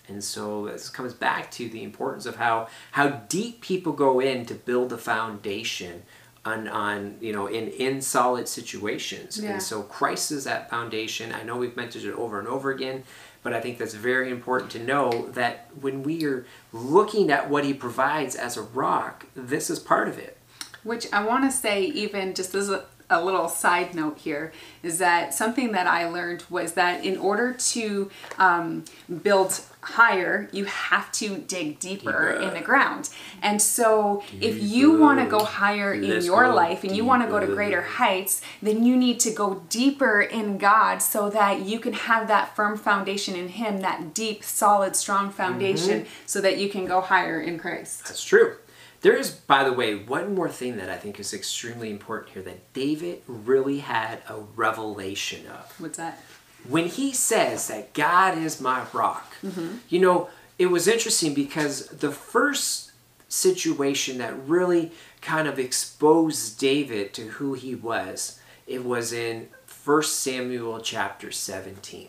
And 0.09 0.25
so 0.25 0.67
this 0.67 0.89
comes 0.89 1.15
back 1.15 1.51
to 1.53 1.69
the 1.69 1.85
importance 1.85 2.27
of 2.27 2.37
how 2.37 2.69
how 2.93 3.09
deep 3.09 3.61
people 3.61 3.93
go 3.93 4.19
in 4.21 4.45
to 4.47 4.55
build 4.55 4.93
a 4.93 4.99
foundation 4.99 6.03
on, 6.45 6.67
on 6.69 7.17
you 7.21 7.33
know 7.33 7.47
in 7.47 7.69
in 7.69 8.01
solid 8.01 8.49
situations. 8.49 9.39
Yeah. 9.39 9.53
And 9.53 9.63
so 9.63 9.83
Christ 9.83 10.33
is 10.33 10.45
that 10.45 10.69
foundation. 10.69 11.33
I 11.33 11.45
know 11.45 11.57
we've 11.57 11.77
mentioned 11.77 12.05
it 12.07 12.15
over 12.15 12.41
and 12.41 12.49
over 12.49 12.71
again, 12.71 13.05
but 13.43 13.53
I 13.53 13.61
think 13.61 13.79
that's 13.79 13.95
very 13.95 14.31
important 14.31 14.71
to 14.73 14.83
know 14.83 15.29
that 15.31 15.69
when 15.81 16.03
we 16.03 16.25
are 16.25 16.45
looking 16.73 17.31
at 17.31 17.49
what 17.49 17.65
he 17.65 17.73
provides 17.73 18.35
as 18.35 18.57
a 18.57 18.63
rock, 18.63 19.27
this 19.35 19.71
is 19.71 19.79
part 19.79 20.09
of 20.09 20.19
it. 20.19 20.37
Which 20.83 21.13
I 21.13 21.25
want 21.25 21.51
to 21.51 21.57
say, 21.57 21.85
even 21.85 22.35
just 22.35 22.55
as 22.55 22.71
a, 22.71 22.85
a 23.09 23.23
little 23.25 23.49
side 23.49 23.95
note 23.95 24.19
here 24.19 24.53
is 24.83 24.99
that 24.99 25.35
something 25.35 25.73
that 25.73 25.87
I 25.87 26.09
learned 26.09 26.45
was 26.49 26.73
that 26.75 27.05
in 27.05 27.17
order 27.19 27.53
to 27.53 28.11
um, 28.39 28.85
build 29.23 29.61
higher, 29.83 30.49
you 30.53 30.67
have 30.67 31.11
to 31.13 31.39
dig 31.39 31.79
deeper, 31.81 32.33
Deeper. 32.35 32.43
in 32.43 32.55
the 32.55 32.61
ground. 32.61 33.09
And 33.43 33.61
so 33.61 34.23
if 34.41 34.63
you 34.63 34.99
want 34.99 35.21
to 35.21 35.27
go 35.27 35.43
higher 35.43 35.93
in 35.95 36.09
Let's 36.09 36.27
your 36.27 36.53
life 36.53 36.85
and 36.85 36.95
you 36.95 37.05
want 37.05 37.23
to 37.25 37.29
go 37.29 37.41
to 37.41 37.47
greater 37.47 37.83
heights, 37.83 38.43
then 38.63 38.85
you 38.85 38.97
need 38.97 39.19
to 39.21 39.31
go 39.33 39.63
deeper 39.71 40.21
in 40.21 40.59
God 40.59 40.99
so 41.03 41.31
that 41.31 41.63
you 41.63 41.81
can 41.81 41.95
have 41.95 42.29
that 42.29 42.55
firm 42.55 42.77
foundation 42.79 43.35
in 43.35 43.49
Him, 43.49 43.81
that 43.81 44.15
deep, 44.15 44.45
solid, 44.45 44.95
strong 44.97 45.31
foundation, 45.31 46.01
Mm-hmm. 46.01 46.09
so 46.27 46.41
that 46.43 46.59
you 46.59 46.69
can 46.69 46.87
go 46.87 47.01
higher 47.01 47.41
in 47.41 47.59
Christ. 47.59 48.05
That's 48.05 48.23
true. 48.23 48.57
There 49.03 49.17
is, 49.17 49.31
by 49.31 49.65
the 49.65 49.73
way, 49.73 49.95
one 49.95 50.35
more 50.35 50.51
thing 50.51 50.77
that 50.77 50.91
I 50.91 50.97
think 50.97 51.19
is 51.19 51.33
extremely 51.33 51.91
important 51.91 52.33
here 52.33 52.43
that 52.43 52.73
David 52.75 53.23
really 53.27 53.79
had 53.79 54.21
a 54.29 54.41
revelation 54.57 55.47
of. 55.47 55.75
What's 55.81 55.97
that? 55.97 56.21
when 56.69 56.87
he 56.87 57.13
says 57.13 57.69
that 57.69 57.93
God 57.95 58.37
is 58.37 58.61
my 58.61 58.85
rock, 58.93 59.35
mm-hmm. 59.43 59.77
you 59.89 59.99
know, 59.99 60.29
it 60.59 60.67
was 60.67 60.87
interesting 60.87 61.35
because 61.35 61.87
the 61.87 62.13
first 62.13 62.93
situation 63.29 64.19
that 64.19 64.37
really 64.47 64.93
kind 65.23 65.49
of 65.49 65.59
exposed 65.59 66.59
David 66.59 67.15
to 67.15 67.23
who 67.23 67.55
he 67.55 67.75
was, 67.75 68.41
it 68.67 68.85
was 68.85 69.13
in 69.13 69.49
1 69.85 70.03
Samuel 70.03 70.81
chapter 70.81 71.31
17. 71.31 72.09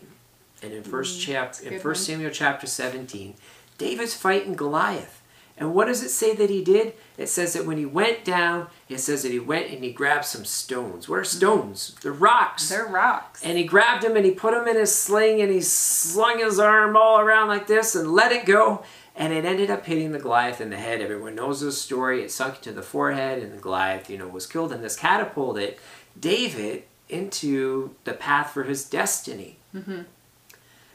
And 0.63 0.73
in 0.73 0.83
first 0.83 1.19
mm, 1.19 1.25
chapter 1.25 1.63
in 1.63 1.69
good 1.69 1.77
1 1.77 1.85
one. 1.85 1.95
Samuel 1.95 2.31
chapter 2.31 2.67
17, 2.67 3.35
David's 3.77 4.13
fighting 4.13 4.55
Goliath. 4.55 5.20
And 5.61 5.75
what 5.75 5.85
does 5.85 6.01
it 6.01 6.09
say 6.09 6.35
that 6.37 6.49
he 6.49 6.63
did? 6.63 6.95
It 7.19 7.29
says 7.29 7.53
that 7.53 7.67
when 7.67 7.77
he 7.77 7.85
went 7.85 8.25
down, 8.25 8.65
it 8.89 8.97
says 8.97 9.21
that 9.21 9.31
he 9.31 9.37
went 9.37 9.69
and 9.69 9.83
he 9.83 9.91
grabbed 9.91 10.25
some 10.25 10.43
stones. 10.43 11.07
What 11.07 11.19
are 11.19 11.21
mm-hmm. 11.21 11.37
stones? 11.37 11.95
They're 12.01 12.11
rocks. 12.11 12.67
They're 12.67 12.87
rocks. 12.87 13.43
And 13.43 13.59
he 13.59 13.63
grabbed 13.63 14.01
them 14.01 14.17
and 14.17 14.25
he 14.25 14.31
put 14.31 14.55
them 14.55 14.67
in 14.67 14.75
his 14.75 14.93
sling 14.93 15.39
and 15.39 15.51
he 15.51 15.61
slung 15.61 16.39
his 16.39 16.57
arm 16.57 16.97
all 16.97 17.19
around 17.19 17.47
like 17.47 17.67
this 17.67 17.93
and 17.93 18.11
let 18.11 18.31
it 18.31 18.47
go. 18.47 18.83
And 19.15 19.31
it 19.33 19.45
ended 19.45 19.69
up 19.69 19.85
hitting 19.85 20.13
the 20.13 20.19
Goliath 20.19 20.61
in 20.61 20.71
the 20.71 20.77
head. 20.77 20.99
Everyone 20.99 21.35
knows 21.35 21.61
this 21.61 21.79
story. 21.79 22.23
It 22.23 22.31
sunk 22.31 22.55
into 22.55 22.71
the 22.71 22.81
forehead 22.81 23.43
and 23.43 23.53
the 23.53 23.61
Goliath, 23.61 24.09
you 24.09 24.17
know, 24.17 24.27
was 24.27 24.47
killed. 24.47 24.71
And 24.71 24.83
this 24.83 24.95
catapulted 24.95 25.75
David 26.19 26.85
into 27.07 27.93
the 28.03 28.13
path 28.13 28.49
for 28.49 28.63
his 28.63 28.83
destiny. 28.83 29.57
Mm-hmm. 29.75 30.01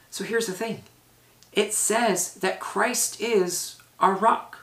So 0.09 0.25
here's 0.25 0.47
the 0.47 0.51
thing. 0.51 0.83
It 1.53 1.73
says 1.73 2.33
that 2.33 2.59
Christ 2.59 3.21
is 3.21 3.77
our 3.97 4.13
rock. 4.13 4.56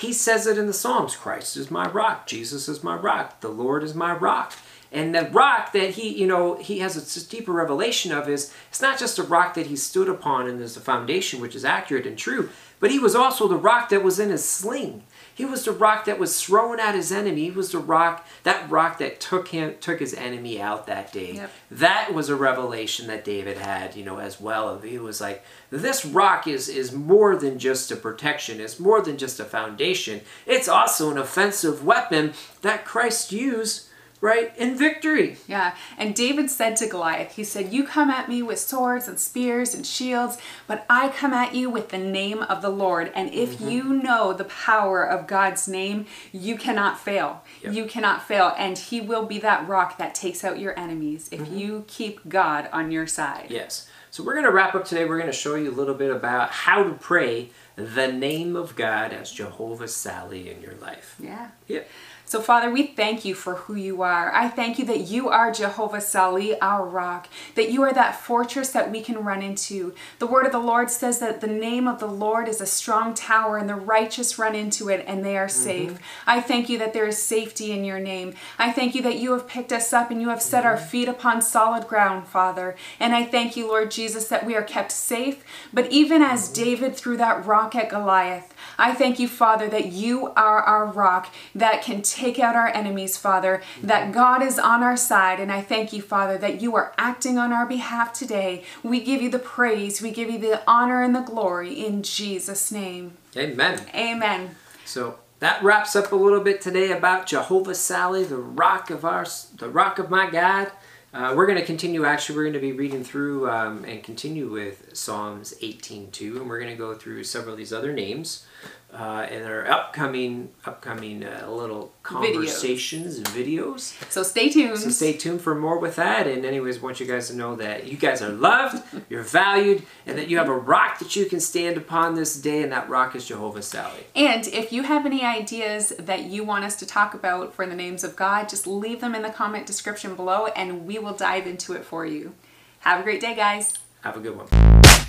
He 0.00 0.14
says 0.14 0.46
it 0.46 0.56
in 0.56 0.66
the 0.66 0.72
Psalms 0.72 1.14
Christ 1.14 1.58
is 1.58 1.70
my 1.70 1.86
rock. 1.86 2.26
Jesus 2.26 2.68
is 2.68 2.82
my 2.82 2.96
rock. 2.96 3.42
The 3.42 3.50
Lord 3.50 3.82
is 3.82 3.94
my 3.94 4.14
rock. 4.14 4.54
And 4.90 5.14
the 5.14 5.28
rock 5.30 5.72
that 5.72 5.90
he, 5.90 6.08
you 6.08 6.26
know, 6.26 6.54
he 6.54 6.78
has 6.78 6.96
a 6.96 7.28
deeper 7.28 7.52
revelation 7.52 8.10
of 8.10 8.26
is 8.26 8.52
it's 8.70 8.80
not 8.80 8.98
just 8.98 9.18
a 9.18 9.22
rock 9.22 9.52
that 9.54 9.66
he 9.66 9.76
stood 9.76 10.08
upon 10.08 10.48
and 10.48 10.58
there's 10.58 10.76
a 10.76 10.80
foundation 10.80 11.38
which 11.38 11.54
is 11.54 11.66
accurate 11.66 12.06
and 12.06 12.16
true, 12.16 12.48
but 12.80 12.90
he 12.90 12.98
was 12.98 13.14
also 13.14 13.46
the 13.46 13.56
rock 13.56 13.90
that 13.90 14.02
was 14.02 14.18
in 14.18 14.30
his 14.30 14.42
sling. 14.42 15.02
He 15.34 15.44
was 15.44 15.64
the 15.64 15.72
rock 15.72 16.04
that 16.04 16.18
was 16.18 16.42
thrown 16.42 16.80
at 16.80 16.94
his 16.94 17.10
enemy. 17.12 17.44
He 17.44 17.50
was 17.50 17.72
the 17.72 17.78
rock, 17.78 18.26
that 18.42 18.70
rock 18.70 18.98
that 18.98 19.20
took 19.20 19.48
him, 19.48 19.74
took 19.80 20.00
his 20.00 20.14
enemy 20.14 20.60
out 20.60 20.86
that 20.86 21.12
day. 21.12 21.34
Yep. 21.34 21.52
That 21.70 22.14
was 22.14 22.28
a 22.28 22.36
revelation 22.36 23.06
that 23.06 23.24
David 23.24 23.58
had, 23.58 23.94
you 23.96 24.04
know, 24.04 24.18
as 24.18 24.40
well. 24.40 24.78
He 24.80 24.98
was 24.98 25.20
like, 25.20 25.44
this 25.70 26.04
rock 26.04 26.46
is 26.46 26.68
is 26.68 26.92
more 26.92 27.36
than 27.36 27.58
just 27.58 27.90
a 27.90 27.96
protection. 27.96 28.60
It's 28.60 28.80
more 28.80 29.00
than 29.00 29.18
just 29.18 29.40
a 29.40 29.44
foundation. 29.44 30.20
It's 30.46 30.68
also 30.68 31.10
an 31.10 31.18
offensive 31.18 31.84
weapon 31.84 32.32
that 32.62 32.84
Christ 32.84 33.32
used, 33.32 33.88
right, 34.20 34.56
in 34.56 34.76
victory. 34.76 35.36
Yeah, 35.48 35.74
and 35.98 36.14
David 36.14 36.50
said 36.50 36.76
to 36.76 36.86
Goliath, 36.86 37.36
he 37.36 37.44
said, 37.44 37.72
You 37.72 37.84
come 37.84 38.10
at 38.10 38.28
me 38.28 38.42
with 38.42 38.58
swords 38.58 39.08
and 39.08 39.18
spears 39.18 39.74
and 39.74 39.86
shields, 39.86 40.38
but 40.66 40.84
I 40.90 41.08
come 41.08 41.32
at 41.32 41.54
you 41.54 41.70
with 41.70 41.88
the 41.88 41.98
name 41.98 42.42
of 42.42 42.62
the 42.62 42.70
Lord. 42.70 43.10
And 43.14 43.32
if 43.32 43.50
Mm-hmm. 43.58 43.68
you 43.68 43.82
know 44.02 44.32
the 44.32 44.44
power 44.44 45.02
of 45.04 45.26
God's 45.26 45.66
name, 45.68 46.06
you 46.32 46.56
cannot 46.56 46.98
fail. 47.00 47.42
Yep. 47.62 47.74
You 47.74 47.84
cannot 47.86 48.22
fail. 48.26 48.54
And 48.56 48.76
he 48.78 49.00
will 49.00 49.26
be 49.26 49.38
that 49.40 49.66
rock 49.68 49.98
that 49.98 50.14
takes 50.14 50.44
out 50.44 50.58
your 50.58 50.78
enemies 50.78 51.28
if 51.32 51.40
Mm-hmm. 51.40 51.56
you 51.58 51.84
keep 51.88 52.28
God 52.28 52.68
on 52.72 52.90
your 52.90 53.06
side. 53.06 53.46
Yes. 53.50 53.88
So 54.12 54.24
we're 54.24 54.34
going 54.34 54.44
to 54.46 54.50
wrap 54.52 54.74
up 54.74 54.84
today. 54.84 55.04
We're 55.04 55.18
going 55.18 55.30
to 55.30 55.36
show 55.36 55.54
you 55.54 55.70
a 55.70 55.72
little 55.76 55.94
bit 55.94 56.10
about 56.10 56.50
how 56.50 56.82
to 56.82 56.94
pray 56.94 57.50
the 57.76 58.10
name 58.10 58.56
of 58.56 58.74
God 58.76 59.12
as 59.12 59.30
Jehovah 59.30 59.86
Sali 59.88 60.50
in 60.50 60.60
your 60.60 60.74
life. 60.74 61.14
Yeah. 61.20 61.50
Yep. 61.68 61.88
So, 62.30 62.40
Father, 62.40 62.70
we 62.70 62.86
thank 62.86 63.24
you 63.24 63.34
for 63.34 63.56
who 63.56 63.74
you 63.74 64.02
are. 64.02 64.32
I 64.32 64.46
thank 64.46 64.78
you 64.78 64.84
that 64.84 65.08
you 65.08 65.28
are 65.28 65.50
Jehovah 65.50 66.00
Sali, 66.00 66.56
our 66.60 66.86
rock, 66.86 67.26
that 67.56 67.72
you 67.72 67.82
are 67.82 67.92
that 67.92 68.20
fortress 68.20 68.70
that 68.70 68.88
we 68.88 69.00
can 69.00 69.24
run 69.24 69.42
into. 69.42 69.94
The 70.20 70.28
word 70.28 70.46
of 70.46 70.52
the 70.52 70.60
Lord 70.60 70.90
says 70.90 71.18
that 71.18 71.40
the 71.40 71.48
name 71.48 71.88
of 71.88 71.98
the 71.98 72.06
Lord 72.06 72.46
is 72.46 72.60
a 72.60 72.66
strong 72.66 73.14
tower, 73.14 73.58
and 73.58 73.68
the 73.68 73.74
righteous 73.74 74.38
run 74.38 74.54
into 74.54 74.88
it 74.88 75.04
and 75.08 75.24
they 75.24 75.36
are 75.36 75.48
mm-hmm. 75.48 75.90
safe. 75.90 75.98
I 76.24 76.40
thank 76.40 76.68
you 76.68 76.78
that 76.78 76.92
there 76.92 77.08
is 77.08 77.20
safety 77.20 77.72
in 77.72 77.84
your 77.84 77.98
name. 77.98 78.34
I 78.60 78.70
thank 78.70 78.94
you 78.94 79.02
that 79.02 79.18
you 79.18 79.32
have 79.32 79.48
picked 79.48 79.72
us 79.72 79.92
up 79.92 80.12
and 80.12 80.20
you 80.20 80.28
have 80.28 80.40
set 80.40 80.64
our 80.64 80.76
mm-hmm. 80.76 80.86
feet 80.86 81.08
upon 81.08 81.42
solid 81.42 81.88
ground, 81.88 82.28
Father. 82.28 82.76
And 83.00 83.12
I 83.12 83.24
thank 83.24 83.56
you, 83.56 83.66
Lord 83.66 83.90
Jesus, 83.90 84.28
that 84.28 84.46
we 84.46 84.54
are 84.54 84.62
kept 84.62 84.92
safe. 84.92 85.42
But 85.72 85.90
even 85.90 86.22
as 86.22 86.44
mm-hmm. 86.44 86.62
David 86.62 86.94
threw 86.94 87.16
that 87.16 87.44
rock 87.44 87.74
at 87.74 87.90
Goliath, 87.90 88.54
I 88.78 88.94
thank 88.94 89.18
you, 89.18 89.26
Father, 89.26 89.68
that 89.68 89.90
you 89.90 90.28
are 90.36 90.62
our 90.62 90.86
rock 90.86 91.34
that 91.56 91.82
can 91.82 92.02
take 92.02 92.19
out 92.38 92.56
our 92.56 92.68
enemies, 92.68 93.16
Father, 93.16 93.62
that 93.82 94.12
God 94.12 94.42
is 94.42 94.58
on 94.58 94.82
our 94.82 94.96
side. 94.96 95.40
And 95.40 95.50
I 95.50 95.62
thank 95.62 95.92
you, 95.92 96.02
Father, 96.02 96.36
that 96.38 96.60
you 96.60 96.76
are 96.76 96.92
acting 96.98 97.38
on 97.38 97.52
our 97.52 97.66
behalf 97.66 98.12
today. 98.12 98.64
We 98.82 99.00
give 99.00 99.22
you 99.22 99.30
the 99.30 99.38
praise, 99.38 100.02
we 100.02 100.10
give 100.10 100.30
you 100.30 100.38
the 100.38 100.62
honor 100.66 101.02
and 101.02 101.14
the 101.14 101.20
glory 101.20 101.72
in 101.72 102.02
Jesus' 102.02 102.70
name. 102.70 103.16
Amen. 103.36 103.86
Amen. 103.94 104.56
So 104.84 105.18
that 105.38 105.62
wraps 105.62 105.96
up 105.96 106.12
a 106.12 106.16
little 106.16 106.40
bit 106.40 106.60
today 106.60 106.92
about 106.92 107.26
Jehovah 107.26 107.74
Sali, 107.74 108.24
the 108.24 108.36
rock 108.36 108.90
of 108.90 109.04
our, 109.04 109.24
the 109.56 109.68
rock 109.68 109.98
of 109.98 110.10
my 110.10 110.28
God. 110.30 110.70
Uh, 111.12 111.32
we're 111.36 111.46
going 111.46 111.58
to 111.58 111.64
continue. 111.64 112.04
Actually, 112.04 112.36
we're 112.36 112.44
going 112.44 112.54
to 112.54 112.60
be 112.60 112.72
reading 112.72 113.02
through 113.02 113.50
um, 113.50 113.84
and 113.84 114.04
continue 114.04 114.48
with 114.48 114.96
Psalms 114.96 115.54
18:2, 115.60 116.36
and 116.36 116.48
we're 116.48 116.60
going 116.60 116.70
to 116.70 116.78
go 116.78 116.94
through 116.94 117.24
several 117.24 117.52
of 117.52 117.58
these 117.58 117.72
other 117.72 117.92
names 117.92 118.46
uh, 118.92 119.26
in 119.30 119.44
our 119.44 119.70
upcoming 119.70 120.50
upcoming 120.64 121.24
uh, 121.24 121.48
little 121.48 121.92
conversations 122.02 123.18
and 123.18 123.26
videos. 123.28 123.94
So 124.10 124.22
stay 124.22 124.48
tuned. 124.50 124.78
So 124.78 124.90
stay 124.90 125.12
tuned 125.12 125.40
for 125.40 125.54
more 125.54 125.78
with 125.78 125.96
that. 125.96 126.26
And 126.26 126.44
anyways, 126.44 126.80
want 126.80 126.98
you 126.98 127.06
guys 127.06 127.28
to 127.28 127.36
know 127.36 127.54
that 127.56 127.86
you 127.86 127.96
guys 127.96 128.20
are 128.20 128.30
loved, 128.30 128.82
you're 129.08 129.22
valued, 129.22 129.84
and 130.06 130.18
that 130.18 130.28
you 130.28 130.38
have 130.38 130.48
a 130.48 130.56
rock 130.56 130.98
that 130.98 131.14
you 131.14 131.26
can 131.26 131.40
stand 131.40 131.76
upon 131.76 132.14
this 132.14 132.36
day, 132.40 132.62
and 132.62 132.72
that 132.72 132.88
rock 132.88 133.14
is 133.14 133.26
Jehovah 133.26 133.62
Sali. 133.62 134.06
And 134.16 134.48
if 134.48 134.72
you 134.72 134.82
have 134.82 135.06
any 135.06 135.24
ideas 135.24 135.90
that 135.98 136.24
you 136.24 136.42
want 136.42 136.64
us 136.64 136.76
to 136.76 136.86
talk 136.86 137.14
about 137.14 137.54
for 137.54 137.66
the 137.66 137.76
names 137.76 138.02
of 138.02 138.16
God, 138.16 138.48
just 138.48 138.66
leave 138.66 139.00
them 139.00 139.14
in 139.14 139.22
the 139.22 139.30
comment 139.30 139.66
description 139.66 140.16
below 140.16 140.46
and 140.56 140.86
we 140.86 140.98
will 140.98 141.14
dive 141.14 141.46
into 141.46 141.74
it 141.74 141.84
for 141.84 142.04
you. 142.04 142.34
Have 142.80 143.00
a 143.00 143.02
great 143.02 143.20
day, 143.20 143.34
guys. 143.34 143.74
Have 144.02 144.16
a 144.16 144.20
good 144.20 144.36
one. 144.36 145.06